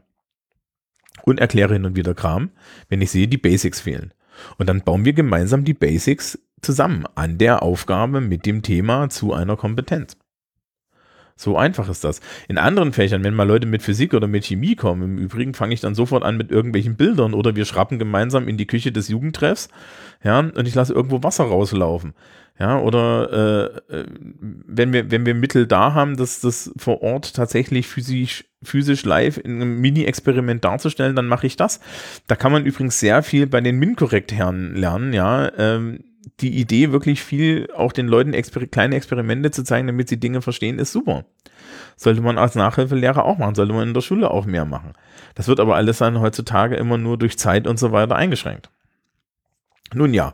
Und 1.23 1.41
erkläre 1.41 1.73
hin 1.73 1.85
und 1.85 1.97
wieder 1.97 2.13
Kram, 2.13 2.51
wenn 2.87 3.01
ich 3.01 3.11
sehe, 3.11 3.27
die 3.27 3.37
Basics 3.37 3.81
fehlen. 3.81 4.13
Und 4.57 4.69
dann 4.69 4.81
bauen 4.81 5.03
wir 5.03 5.11
gemeinsam 5.11 5.65
die 5.65 5.73
Basics 5.73 6.39
zusammen 6.61 7.03
an 7.15 7.37
der 7.37 7.63
Aufgabe 7.63 8.21
mit 8.21 8.45
dem 8.45 8.61
Thema 8.61 9.09
zu 9.09 9.33
einer 9.33 9.57
Kompetenz. 9.57 10.15
So 11.37 11.55
einfach 11.55 11.87
ist 11.87 12.03
das. 12.03 12.19
In 12.47 12.57
anderen 12.57 12.91
Fächern, 12.91 13.23
wenn 13.23 13.35
mal 13.35 13.47
Leute 13.47 13.67
mit 13.67 13.83
Physik 13.83 14.13
oder 14.13 14.27
mit 14.27 14.45
Chemie 14.45 14.75
kommen, 14.75 15.03
im 15.03 15.17
Übrigen 15.17 15.53
fange 15.53 15.73
ich 15.73 15.81
dann 15.81 15.95
sofort 15.95 16.23
an 16.23 16.35
mit 16.35 16.51
irgendwelchen 16.51 16.95
Bildern 16.95 17.33
oder 17.33 17.55
wir 17.55 17.65
schrappen 17.65 17.99
gemeinsam 17.99 18.47
in 18.47 18.57
die 18.57 18.67
Küche 18.67 18.91
des 18.91 19.07
Jugendtreffs, 19.07 19.69
ja, 20.23 20.39
und 20.39 20.67
ich 20.67 20.73
lasse 20.73 20.93
irgendwo 20.93 21.21
Wasser 21.21 21.45
rauslaufen. 21.45 22.13
Ja, 22.59 22.79
oder 22.79 23.73
äh, 23.87 24.03
wenn 24.39 24.91
wir, 24.91 25.11
wenn 25.11 25.27
wir 25.27 25.35
Mittel 25.35 25.67
da 25.67 25.93
haben, 25.93 26.17
dass 26.17 26.39
das 26.39 26.71
vor 26.75 27.03
Ort 27.03 27.35
tatsächlich 27.35 27.87
physisch, 27.87 28.45
physisch 28.63 29.05
live 29.05 29.37
in 29.37 29.61
einem 29.61 29.79
Mini-Experiment 29.79 30.65
darzustellen, 30.65 31.15
dann 31.15 31.27
mache 31.27 31.45
ich 31.45 31.55
das. 31.55 31.79
Da 32.25 32.35
kann 32.35 32.51
man 32.51 32.65
übrigens 32.65 32.99
sehr 32.99 33.21
viel 33.21 33.45
bei 33.45 33.61
den 33.61 33.77
MinCorrect-Herren 33.77 34.75
lernen, 34.75 35.13
ja. 35.13 35.51
Ähm, 35.55 35.99
die 36.39 36.59
Idee, 36.59 36.91
wirklich 36.91 37.23
viel 37.23 37.69
auch 37.75 37.91
den 37.91 38.07
Leuten 38.07 38.33
exper 38.33 38.65
kleine 38.67 38.95
Experimente 38.95 39.51
zu 39.51 39.63
zeigen, 39.63 39.87
damit 39.87 40.09
sie 40.09 40.19
Dinge 40.19 40.41
verstehen, 40.41 40.79
ist 40.79 40.91
super. 40.91 41.25
Sollte 41.95 42.21
man 42.21 42.37
als 42.37 42.55
Nachhilfelehrer 42.55 43.25
auch 43.25 43.37
machen, 43.37 43.55
sollte 43.55 43.73
man 43.73 43.87
in 43.87 43.93
der 43.93 44.01
Schule 44.01 44.29
auch 44.31 44.45
mehr 44.45 44.65
machen. 44.65 44.93
Das 45.35 45.47
wird 45.47 45.59
aber 45.59 45.75
alles 45.75 45.99
dann 45.99 46.19
heutzutage 46.19 46.75
immer 46.75 46.97
nur 46.97 47.17
durch 47.17 47.37
Zeit 47.37 47.67
und 47.67 47.79
so 47.79 47.91
weiter 47.91 48.15
eingeschränkt. 48.15 48.69
Nun 49.93 50.13
ja, 50.13 50.33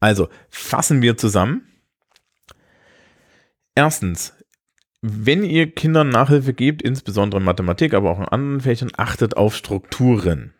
also 0.00 0.28
fassen 0.48 1.02
wir 1.02 1.16
zusammen. 1.16 1.66
Erstens, 3.74 4.34
wenn 5.02 5.42
ihr 5.42 5.70
Kindern 5.70 6.08
Nachhilfe 6.08 6.54
gebt, 6.54 6.80
insbesondere 6.80 7.40
in 7.40 7.44
Mathematik, 7.44 7.92
aber 7.92 8.10
auch 8.10 8.18
in 8.18 8.28
anderen 8.28 8.60
Fächern, 8.60 8.90
achtet 8.96 9.36
auf 9.36 9.54
Strukturen. 9.54 10.54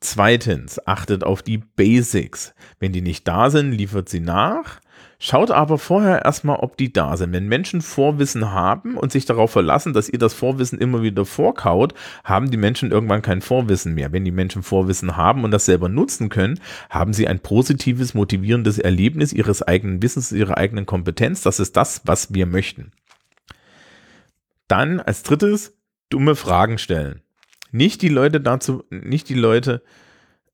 Zweitens, 0.00 0.86
achtet 0.86 1.24
auf 1.24 1.42
die 1.42 1.58
Basics. 1.58 2.54
Wenn 2.78 2.92
die 2.92 3.00
nicht 3.00 3.26
da 3.26 3.50
sind, 3.50 3.72
liefert 3.72 4.08
sie 4.08 4.20
nach. 4.20 4.80
Schaut 5.18 5.50
aber 5.50 5.78
vorher 5.78 6.26
erstmal, 6.26 6.58
ob 6.58 6.76
die 6.76 6.92
da 6.92 7.16
sind. 7.16 7.32
Wenn 7.32 7.48
Menschen 7.48 7.80
Vorwissen 7.80 8.52
haben 8.52 8.98
und 8.98 9.10
sich 9.10 9.24
darauf 9.24 9.50
verlassen, 9.50 9.94
dass 9.94 10.10
ihr 10.10 10.18
das 10.18 10.34
Vorwissen 10.34 10.78
immer 10.78 11.02
wieder 11.02 11.24
vorkaut, 11.24 11.94
haben 12.22 12.50
die 12.50 12.58
Menschen 12.58 12.90
irgendwann 12.90 13.22
kein 13.22 13.40
Vorwissen 13.40 13.94
mehr. 13.94 14.12
Wenn 14.12 14.26
die 14.26 14.30
Menschen 14.30 14.62
Vorwissen 14.62 15.16
haben 15.16 15.44
und 15.44 15.52
das 15.52 15.64
selber 15.64 15.88
nutzen 15.88 16.28
können, 16.28 16.60
haben 16.90 17.14
sie 17.14 17.26
ein 17.26 17.40
positives, 17.40 18.12
motivierendes 18.12 18.78
Erlebnis 18.78 19.32
ihres 19.32 19.62
eigenen 19.62 20.02
Wissens, 20.02 20.32
ihrer 20.32 20.58
eigenen 20.58 20.84
Kompetenz. 20.84 21.40
Das 21.40 21.60
ist 21.60 21.78
das, 21.78 22.02
was 22.04 22.34
wir 22.34 22.44
möchten. 22.44 22.92
Dann 24.68 25.00
als 25.00 25.22
drittes, 25.22 25.78
dumme 26.10 26.36
Fragen 26.36 26.76
stellen. 26.76 27.22
Nicht 27.70 28.02
die 28.02 28.08
Leute 28.08 28.40
dazu, 28.40 28.84
nicht 28.90 29.28
die 29.28 29.34
Leute 29.34 29.82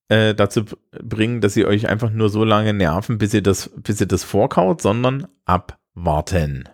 äh, 0.08 0.34
dazu 0.34 0.64
bringen, 0.90 1.40
dass 1.40 1.54
sie 1.54 1.66
euch 1.66 1.88
einfach 1.88 2.10
nur 2.10 2.28
so 2.28 2.44
lange 2.44 2.72
nerven, 2.72 3.18
bis 3.18 3.32
ihr 3.34 3.42
das, 3.42 3.70
bis 3.76 4.00
ihr 4.00 4.06
das 4.06 4.24
vorkaut, 4.24 4.82
sondern 4.82 5.26
abwarten. 5.44 6.68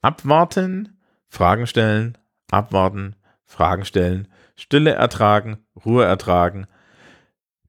Abwarten, 0.00 0.98
Fragen 1.28 1.66
stellen, 1.66 2.18
abwarten, 2.50 3.16
Fragen 3.44 3.84
stellen, 3.84 4.28
Stille 4.56 4.92
ertragen, 4.92 5.58
Ruhe 5.84 6.04
ertragen. 6.04 6.66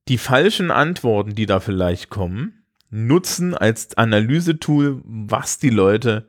Die 0.08 0.17
falschen 0.17 0.71
Antworten, 0.71 1.36
die 1.36 1.45
da 1.45 1.60
vielleicht 1.60 2.10
kommen, 2.10 2.65
nutzen 2.89 3.56
als 3.56 3.97
Analysetool, 3.97 5.01
was 5.04 5.58
die 5.58 5.71
Leute, 5.71 6.28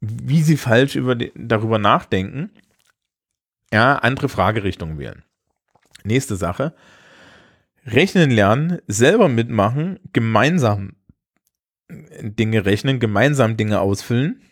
wie 0.00 0.42
sie 0.42 0.56
falsch 0.56 0.94
über 0.94 1.14
die, 1.14 1.32
darüber 1.34 1.78
nachdenken 1.78 2.50
ja, 3.72 3.96
andere 3.96 4.28
Fragerichtungen 4.28 4.98
wählen. 4.98 5.24
Nächste 6.04 6.36
Sache. 6.36 6.74
Rechnen 7.84 8.30
lernen, 8.30 8.78
selber 8.86 9.28
mitmachen, 9.28 9.98
gemeinsam 10.12 10.96
Dinge 11.88 12.64
rechnen, 12.64 12.98
gemeinsam 12.98 13.56
Dinge 13.56 13.80
ausfüllen. 13.80 14.42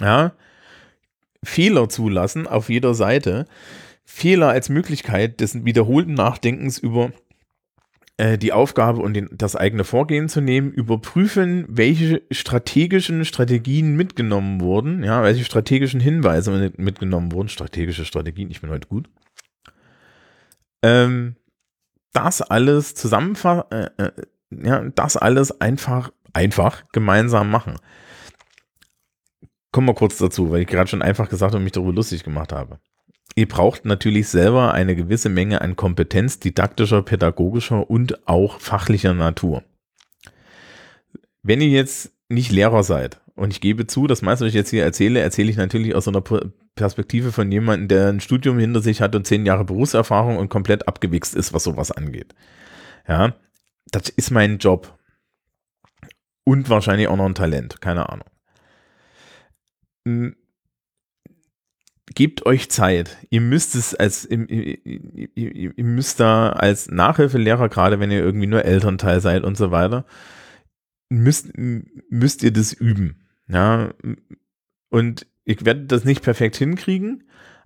Ja, 0.00 0.32
Fehler 1.42 1.88
zulassen 1.88 2.46
auf 2.46 2.68
jeder 2.68 2.94
Seite. 2.94 3.46
Fehler 4.04 4.48
als 4.48 4.68
Möglichkeit 4.68 5.40
des 5.40 5.64
wiederholten 5.64 6.14
Nachdenkens 6.14 6.78
über 6.78 7.12
äh, 8.20 8.36
die 8.36 8.52
Aufgabe 8.52 9.00
und 9.00 9.14
den, 9.14 9.30
das 9.32 9.56
eigene 9.56 9.82
Vorgehen 9.82 10.28
zu 10.28 10.42
nehmen, 10.42 10.70
überprüfen, 10.70 11.64
welche 11.68 12.20
strategischen 12.30 13.24
Strategien 13.24 13.96
mitgenommen 13.96 14.60
wurden, 14.60 15.02
ja, 15.02 15.22
welche 15.22 15.42
strategischen 15.42 16.00
Hinweise 16.00 16.70
mitgenommen 16.76 17.32
wurden, 17.32 17.48
strategische 17.48 18.04
Strategien, 18.04 18.50
ich 18.50 18.60
bin 18.60 18.68
heute 18.68 18.88
gut. 18.88 19.08
Ähm, 20.82 21.36
das 22.12 22.42
alles 22.42 22.94
zusammenfassen, 22.94 23.64
äh, 23.70 23.88
äh, 23.96 24.12
ja, 24.50 24.84
das 24.94 25.16
alles 25.16 25.58
einfach, 25.62 26.12
einfach 26.34 26.84
gemeinsam 26.92 27.50
machen. 27.50 27.76
Kommen 29.72 29.88
wir 29.88 29.94
kurz 29.94 30.18
dazu, 30.18 30.50
weil 30.50 30.60
ich 30.60 30.66
gerade 30.66 30.90
schon 30.90 31.00
einfach 31.00 31.30
gesagt 31.30 31.54
und 31.54 31.64
mich 31.64 31.72
darüber 31.72 31.94
lustig 31.94 32.22
gemacht 32.22 32.52
habe. 32.52 32.80
Ihr 33.36 33.48
braucht 33.48 33.84
natürlich 33.84 34.28
selber 34.28 34.74
eine 34.74 34.96
gewisse 34.96 35.28
Menge 35.28 35.60
an 35.60 35.76
Kompetenz 35.76 36.40
didaktischer, 36.40 37.02
pädagogischer 37.02 37.88
und 37.88 38.26
auch 38.28 38.60
fachlicher 38.60 39.14
Natur. 39.14 39.62
Wenn 41.42 41.60
ihr 41.60 41.68
jetzt 41.68 42.12
nicht 42.28 42.52
Lehrer 42.52 42.82
seid, 42.82 43.20
und 43.36 43.52
ich 43.52 43.60
gebe 43.60 43.86
zu, 43.86 44.06
das 44.06 44.20
meiste, 44.20 44.44
was 44.44 44.50
ich 44.50 44.54
jetzt 44.54 44.70
hier 44.70 44.84
erzähle, 44.84 45.20
erzähle 45.20 45.50
ich 45.50 45.56
natürlich 45.56 45.94
aus 45.94 46.06
einer 46.06 46.22
Perspektive 46.74 47.32
von 47.32 47.50
jemandem, 47.50 47.88
der 47.88 48.08
ein 48.08 48.20
Studium 48.20 48.58
hinter 48.58 48.82
sich 48.82 49.00
hat 49.00 49.14
und 49.14 49.26
zehn 49.26 49.46
Jahre 49.46 49.64
Berufserfahrung 49.64 50.36
und 50.36 50.50
komplett 50.50 50.86
abgewichst 50.86 51.34
ist, 51.34 51.54
was 51.54 51.64
sowas 51.64 51.90
angeht. 51.90 52.34
Ja, 53.08 53.34
das 53.90 54.10
ist 54.10 54.30
mein 54.30 54.58
Job. 54.58 54.98
Und 56.44 56.68
wahrscheinlich 56.68 57.08
auch 57.08 57.16
noch 57.16 57.26
ein 57.26 57.34
Talent, 57.34 57.80
keine 57.80 58.10
Ahnung 58.10 58.26
gebt 62.14 62.46
euch 62.46 62.70
Zeit. 62.70 63.18
Ihr 63.30 63.40
müsst 63.40 63.74
es 63.74 63.94
als, 63.94 64.26
ihr, 64.26 64.48
ihr, 64.48 65.78
ihr 65.78 65.84
müsst 65.84 66.20
da 66.20 66.50
als 66.50 66.90
Nachhilfelehrer, 66.90 67.68
gerade 67.68 68.00
wenn 68.00 68.10
ihr 68.10 68.20
irgendwie 68.20 68.46
nur 68.46 68.64
Elternteil 68.64 69.20
seid 69.20 69.44
und 69.44 69.56
so 69.56 69.70
weiter, 69.70 70.04
müsst, 71.08 71.50
müsst 71.56 72.42
ihr 72.42 72.52
das 72.52 72.72
üben. 72.72 73.26
Ja, 73.48 73.92
und 74.90 75.26
ich 75.44 75.64
werde 75.64 75.86
das 75.86 76.04
nicht 76.04 76.22
perfekt 76.22 76.56
hinkriegen. 76.56 77.24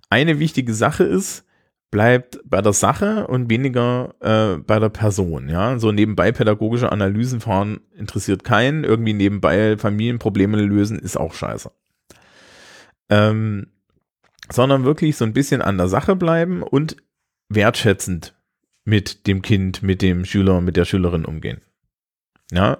Eine 0.09 0.39
wichtige 0.39 0.73
Sache 0.73 1.03
ist, 1.03 1.45
bleibt 1.91 2.39
bei 2.45 2.61
der 2.61 2.73
Sache 2.73 3.27
und 3.27 3.49
weniger 3.49 4.15
äh, 4.19 4.57
bei 4.57 4.79
der 4.79 4.89
Person. 4.89 5.49
Ja, 5.49 5.79
so 5.79 5.91
nebenbei 5.91 6.31
pädagogische 6.31 6.91
Analysen 6.91 7.41
fahren 7.41 7.79
interessiert 7.95 8.43
keinen. 8.43 8.83
Irgendwie 8.83 9.13
nebenbei 9.13 9.77
Familienprobleme 9.77 10.61
lösen 10.61 10.99
ist 10.99 11.17
auch 11.17 11.33
scheiße. 11.33 11.71
Ähm, 13.09 13.67
sondern 14.51 14.83
wirklich 14.83 15.17
so 15.17 15.25
ein 15.25 15.33
bisschen 15.33 15.61
an 15.61 15.77
der 15.77 15.87
Sache 15.87 16.15
bleiben 16.15 16.63
und 16.63 16.97
wertschätzend 17.49 18.35
mit 18.83 19.27
dem 19.27 19.41
Kind, 19.41 19.81
mit 19.81 20.01
dem 20.01 20.25
Schüler, 20.25 20.61
mit 20.61 20.77
der 20.77 20.85
Schülerin 20.85 21.25
umgehen. 21.25 21.61
Ja. 22.51 22.77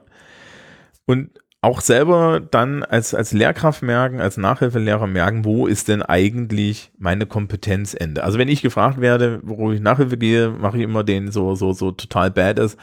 Und 1.06 1.32
auch 1.62 1.82
selber 1.82 2.40
dann 2.40 2.84
als, 2.84 3.16
als 3.16 3.32
Lehrkraft 3.32 3.82
merken, 3.82 4.22
als 4.22 4.38
Nachhilfelehrer 4.38 5.08
merken, 5.08 5.46
wo 5.46 5.66
ist 5.66 5.88
denn 5.88 6.04
eigentlich 6.04 6.92
meine 7.00 7.26
Kompetenzende? 7.26 8.24
Also 8.24 8.38
wenn 8.38 8.50
ich 8.50 8.62
gefragt 8.62 9.02
werde, 9.02 9.40
wo 9.44 9.72
ich 9.72 9.82
Nachhilfe 9.82 10.18
gehe, 10.18 10.52
mache 10.52 10.78
ich 10.78 10.84
immer 10.84 11.04
den 11.04 11.32
so, 11.32 11.56
so, 11.56 11.74
so 11.74 11.92
total 11.92 12.30
bad 12.30 12.60
ist. 12.60 12.78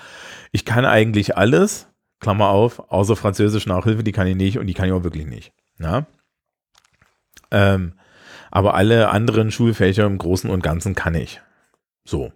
Ich 0.50 0.64
kann 0.64 0.84
eigentlich 0.84 1.36
alles, 1.36 1.86
Klammer 2.18 2.48
auf, 2.48 2.90
außer 2.90 3.14
Französisch 3.14 3.66
Nachhilfe, 3.66 4.02
die 4.02 4.12
kann 4.12 4.26
ich 4.26 4.36
nicht 4.36 4.58
und 4.58 4.66
die 4.66 4.74
kann 4.74 4.86
ich 4.86 4.92
auch 4.92 5.04
wirklich 5.04 5.26
nicht. 5.26 5.52
Ja. 5.78 6.06
Ähm, 7.52 7.92
aber 8.52 8.74
alle 8.74 9.08
anderen 9.08 9.50
Schulfächer 9.50 10.04
im 10.04 10.18
Großen 10.18 10.50
und 10.50 10.62
Ganzen 10.62 10.94
kann 10.94 11.14
ich. 11.14 11.40
So. 12.04 12.32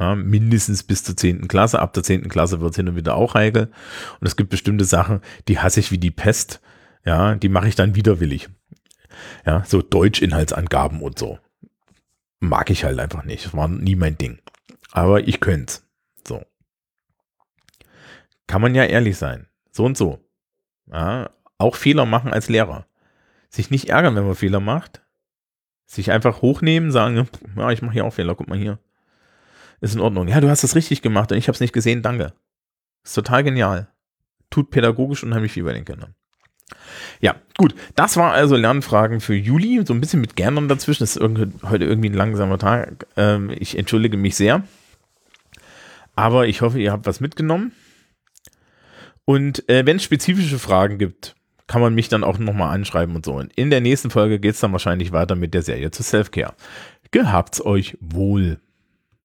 Ja, 0.00 0.14
mindestens 0.14 0.82
bis 0.82 1.04
zur 1.04 1.18
10. 1.18 1.48
Klasse. 1.48 1.80
Ab 1.80 1.92
der 1.92 2.02
10. 2.02 2.30
Klasse 2.30 2.62
wird 2.62 2.70
es 2.70 2.76
hin 2.76 2.88
und 2.88 2.96
wieder 2.96 3.14
auch 3.14 3.34
heikel. 3.34 3.70
Und 4.20 4.26
es 4.26 4.36
gibt 4.36 4.48
bestimmte 4.48 4.86
Sachen, 4.86 5.20
die 5.46 5.58
hasse 5.58 5.80
ich 5.80 5.92
wie 5.92 5.98
die 5.98 6.10
Pest. 6.10 6.62
Ja, 7.04 7.34
die 7.34 7.50
mache 7.50 7.68
ich 7.68 7.74
dann 7.74 7.94
widerwillig. 7.94 8.48
Ja, 9.44 9.64
so 9.66 9.82
Deutschinhaltsangaben 9.82 11.02
und 11.02 11.18
so. 11.18 11.38
Mag 12.40 12.70
ich 12.70 12.84
halt 12.84 12.98
einfach 12.98 13.24
nicht. 13.24 13.44
Das 13.44 13.54
war 13.54 13.68
nie 13.68 13.96
mein 13.96 14.16
Ding. 14.16 14.38
Aber 14.92 15.28
ich 15.28 15.40
könnte 15.40 15.74
So. 16.26 16.42
Kann 18.46 18.62
man 18.62 18.74
ja 18.74 18.84
ehrlich 18.84 19.18
sein. 19.18 19.46
So 19.72 19.84
und 19.84 19.98
so. 19.98 20.26
Ja, 20.86 21.28
auch 21.58 21.74
Fehler 21.74 22.06
machen 22.06 22.32
als 22.32 22.48
Lehrer. 22.48 22.86
Sich 23.50 23.70
nicht 23.70 23.90
ärgern, 23.90 24.16
wenn 24.16 24.26
man 24.26 24.34
Fehler 24.34 24.60
macht. 24.60 25.02
Sich 25.88 26.12
einfach 26.12 26.42
hochnehmen, 26.42 26.92
sagen, 26.92 27.26
ja, 27.56 27.70
ich 27.70 27.82
mache 27.82 27.94
hier 27.94 28.04
auch 28.04 28.12
Fehler, 28.12 28.34
guck 28.34 28.46
mal 28.46 28.58
hier. 28.58 28.78
Ist 29.80 29.94
in 29.94 30.00
Ordnung. 30.00 30.28
Ja, 30.28 30.40
du 30.40 30.50
hast 30.50 30.62
das 30.62 30.74
richtig 30.76 31.02
gemacht 31.02 31.32
und 31.32 31.38
ich 31.38 31.48
habe 31.48 31.54
es 31.54 31.60
nicht 31.60 31.72
gesehen, 31.72 32.02
danke. 32.02 32.34
Ist 33.04 33.14
total 33.14 33.42
genial. 33.42 33.88
Tut 34.50 34.70
pädagogisch 34.70 35.24
unheimlich 35.24 35.52
viel 35.52 35.64
bei 35.64 35.72
den 35.72 35.84
Kindern. 35.84 36.14
Ja, 37.20 37.36
gut. 37.56 37.74
Das 37.94 38.16
war 38.16 38.32
also 38.32 38.56
Lernfragen 38.56 39.20
für 39.20 39.34
Juli. 39.34 39.82
So 39.86 39.94
ein 39.94 40.00
bisschen 40.00 40.20
mit 40.20 40.36
Gernern 40.36 40.68
dazwischen. 40.68 41.02
Das 41.02 41.16
ist 41.16 41.22
heute 41.22 41.84
irgendwie 41.84 42.10
ein 42.10 42.14
langsamer 42.14 42.58
Tag. 42.58 43.06
Ähm, 43.16 43.50
ich 43.58 43.78
entschuldige 43.78 44.16
mich 44.16 44.36
sehr. 44.36 44.62
Aber 46.14 46.48
ich 46.48 46.60
hoffe, 46.60 46.78
ihr 46.80 46.92
habt 46.92 47.06
was 47.06 47.20
mitgenommen. 47.20 47.72
Und 49.24 49.68
äh, 49.68 49.86
wenn 49.86 49.96
es 49.96 50.02
spezifische 50.02 50.58
Fragen 50.58 50.98
gibt, 50.98 51.34
kann 51.68 51.80
man 51.80 51.94
mich 51.94 52.08
dann 52.08 52.24
auch 52.24 52.38
nochmal 52.38 52.74
anschreiben 52.74 53.14
und 53.14 53.24
so. 53.24 53.34
Und 53.34 53.52
in 53.54 53.70
der 53.70 53.80
nächsten 53.80 54.10
Folge 54.10 54.40
geht 54.40 54.54
es 54.54 54.60
dann 54.60 54.72
wahrscheinlich 54.72 55.12
weiter 55.12 55.36
mit 55.36 55.54
der 55.54 55.62
Serie 55.62 55.92
zu 55.92 56.02
Selfcare. 56.02 56.54
Gehabt's 57.12 57.64
euch 57.64 57.96
wohl. 58.00 58.58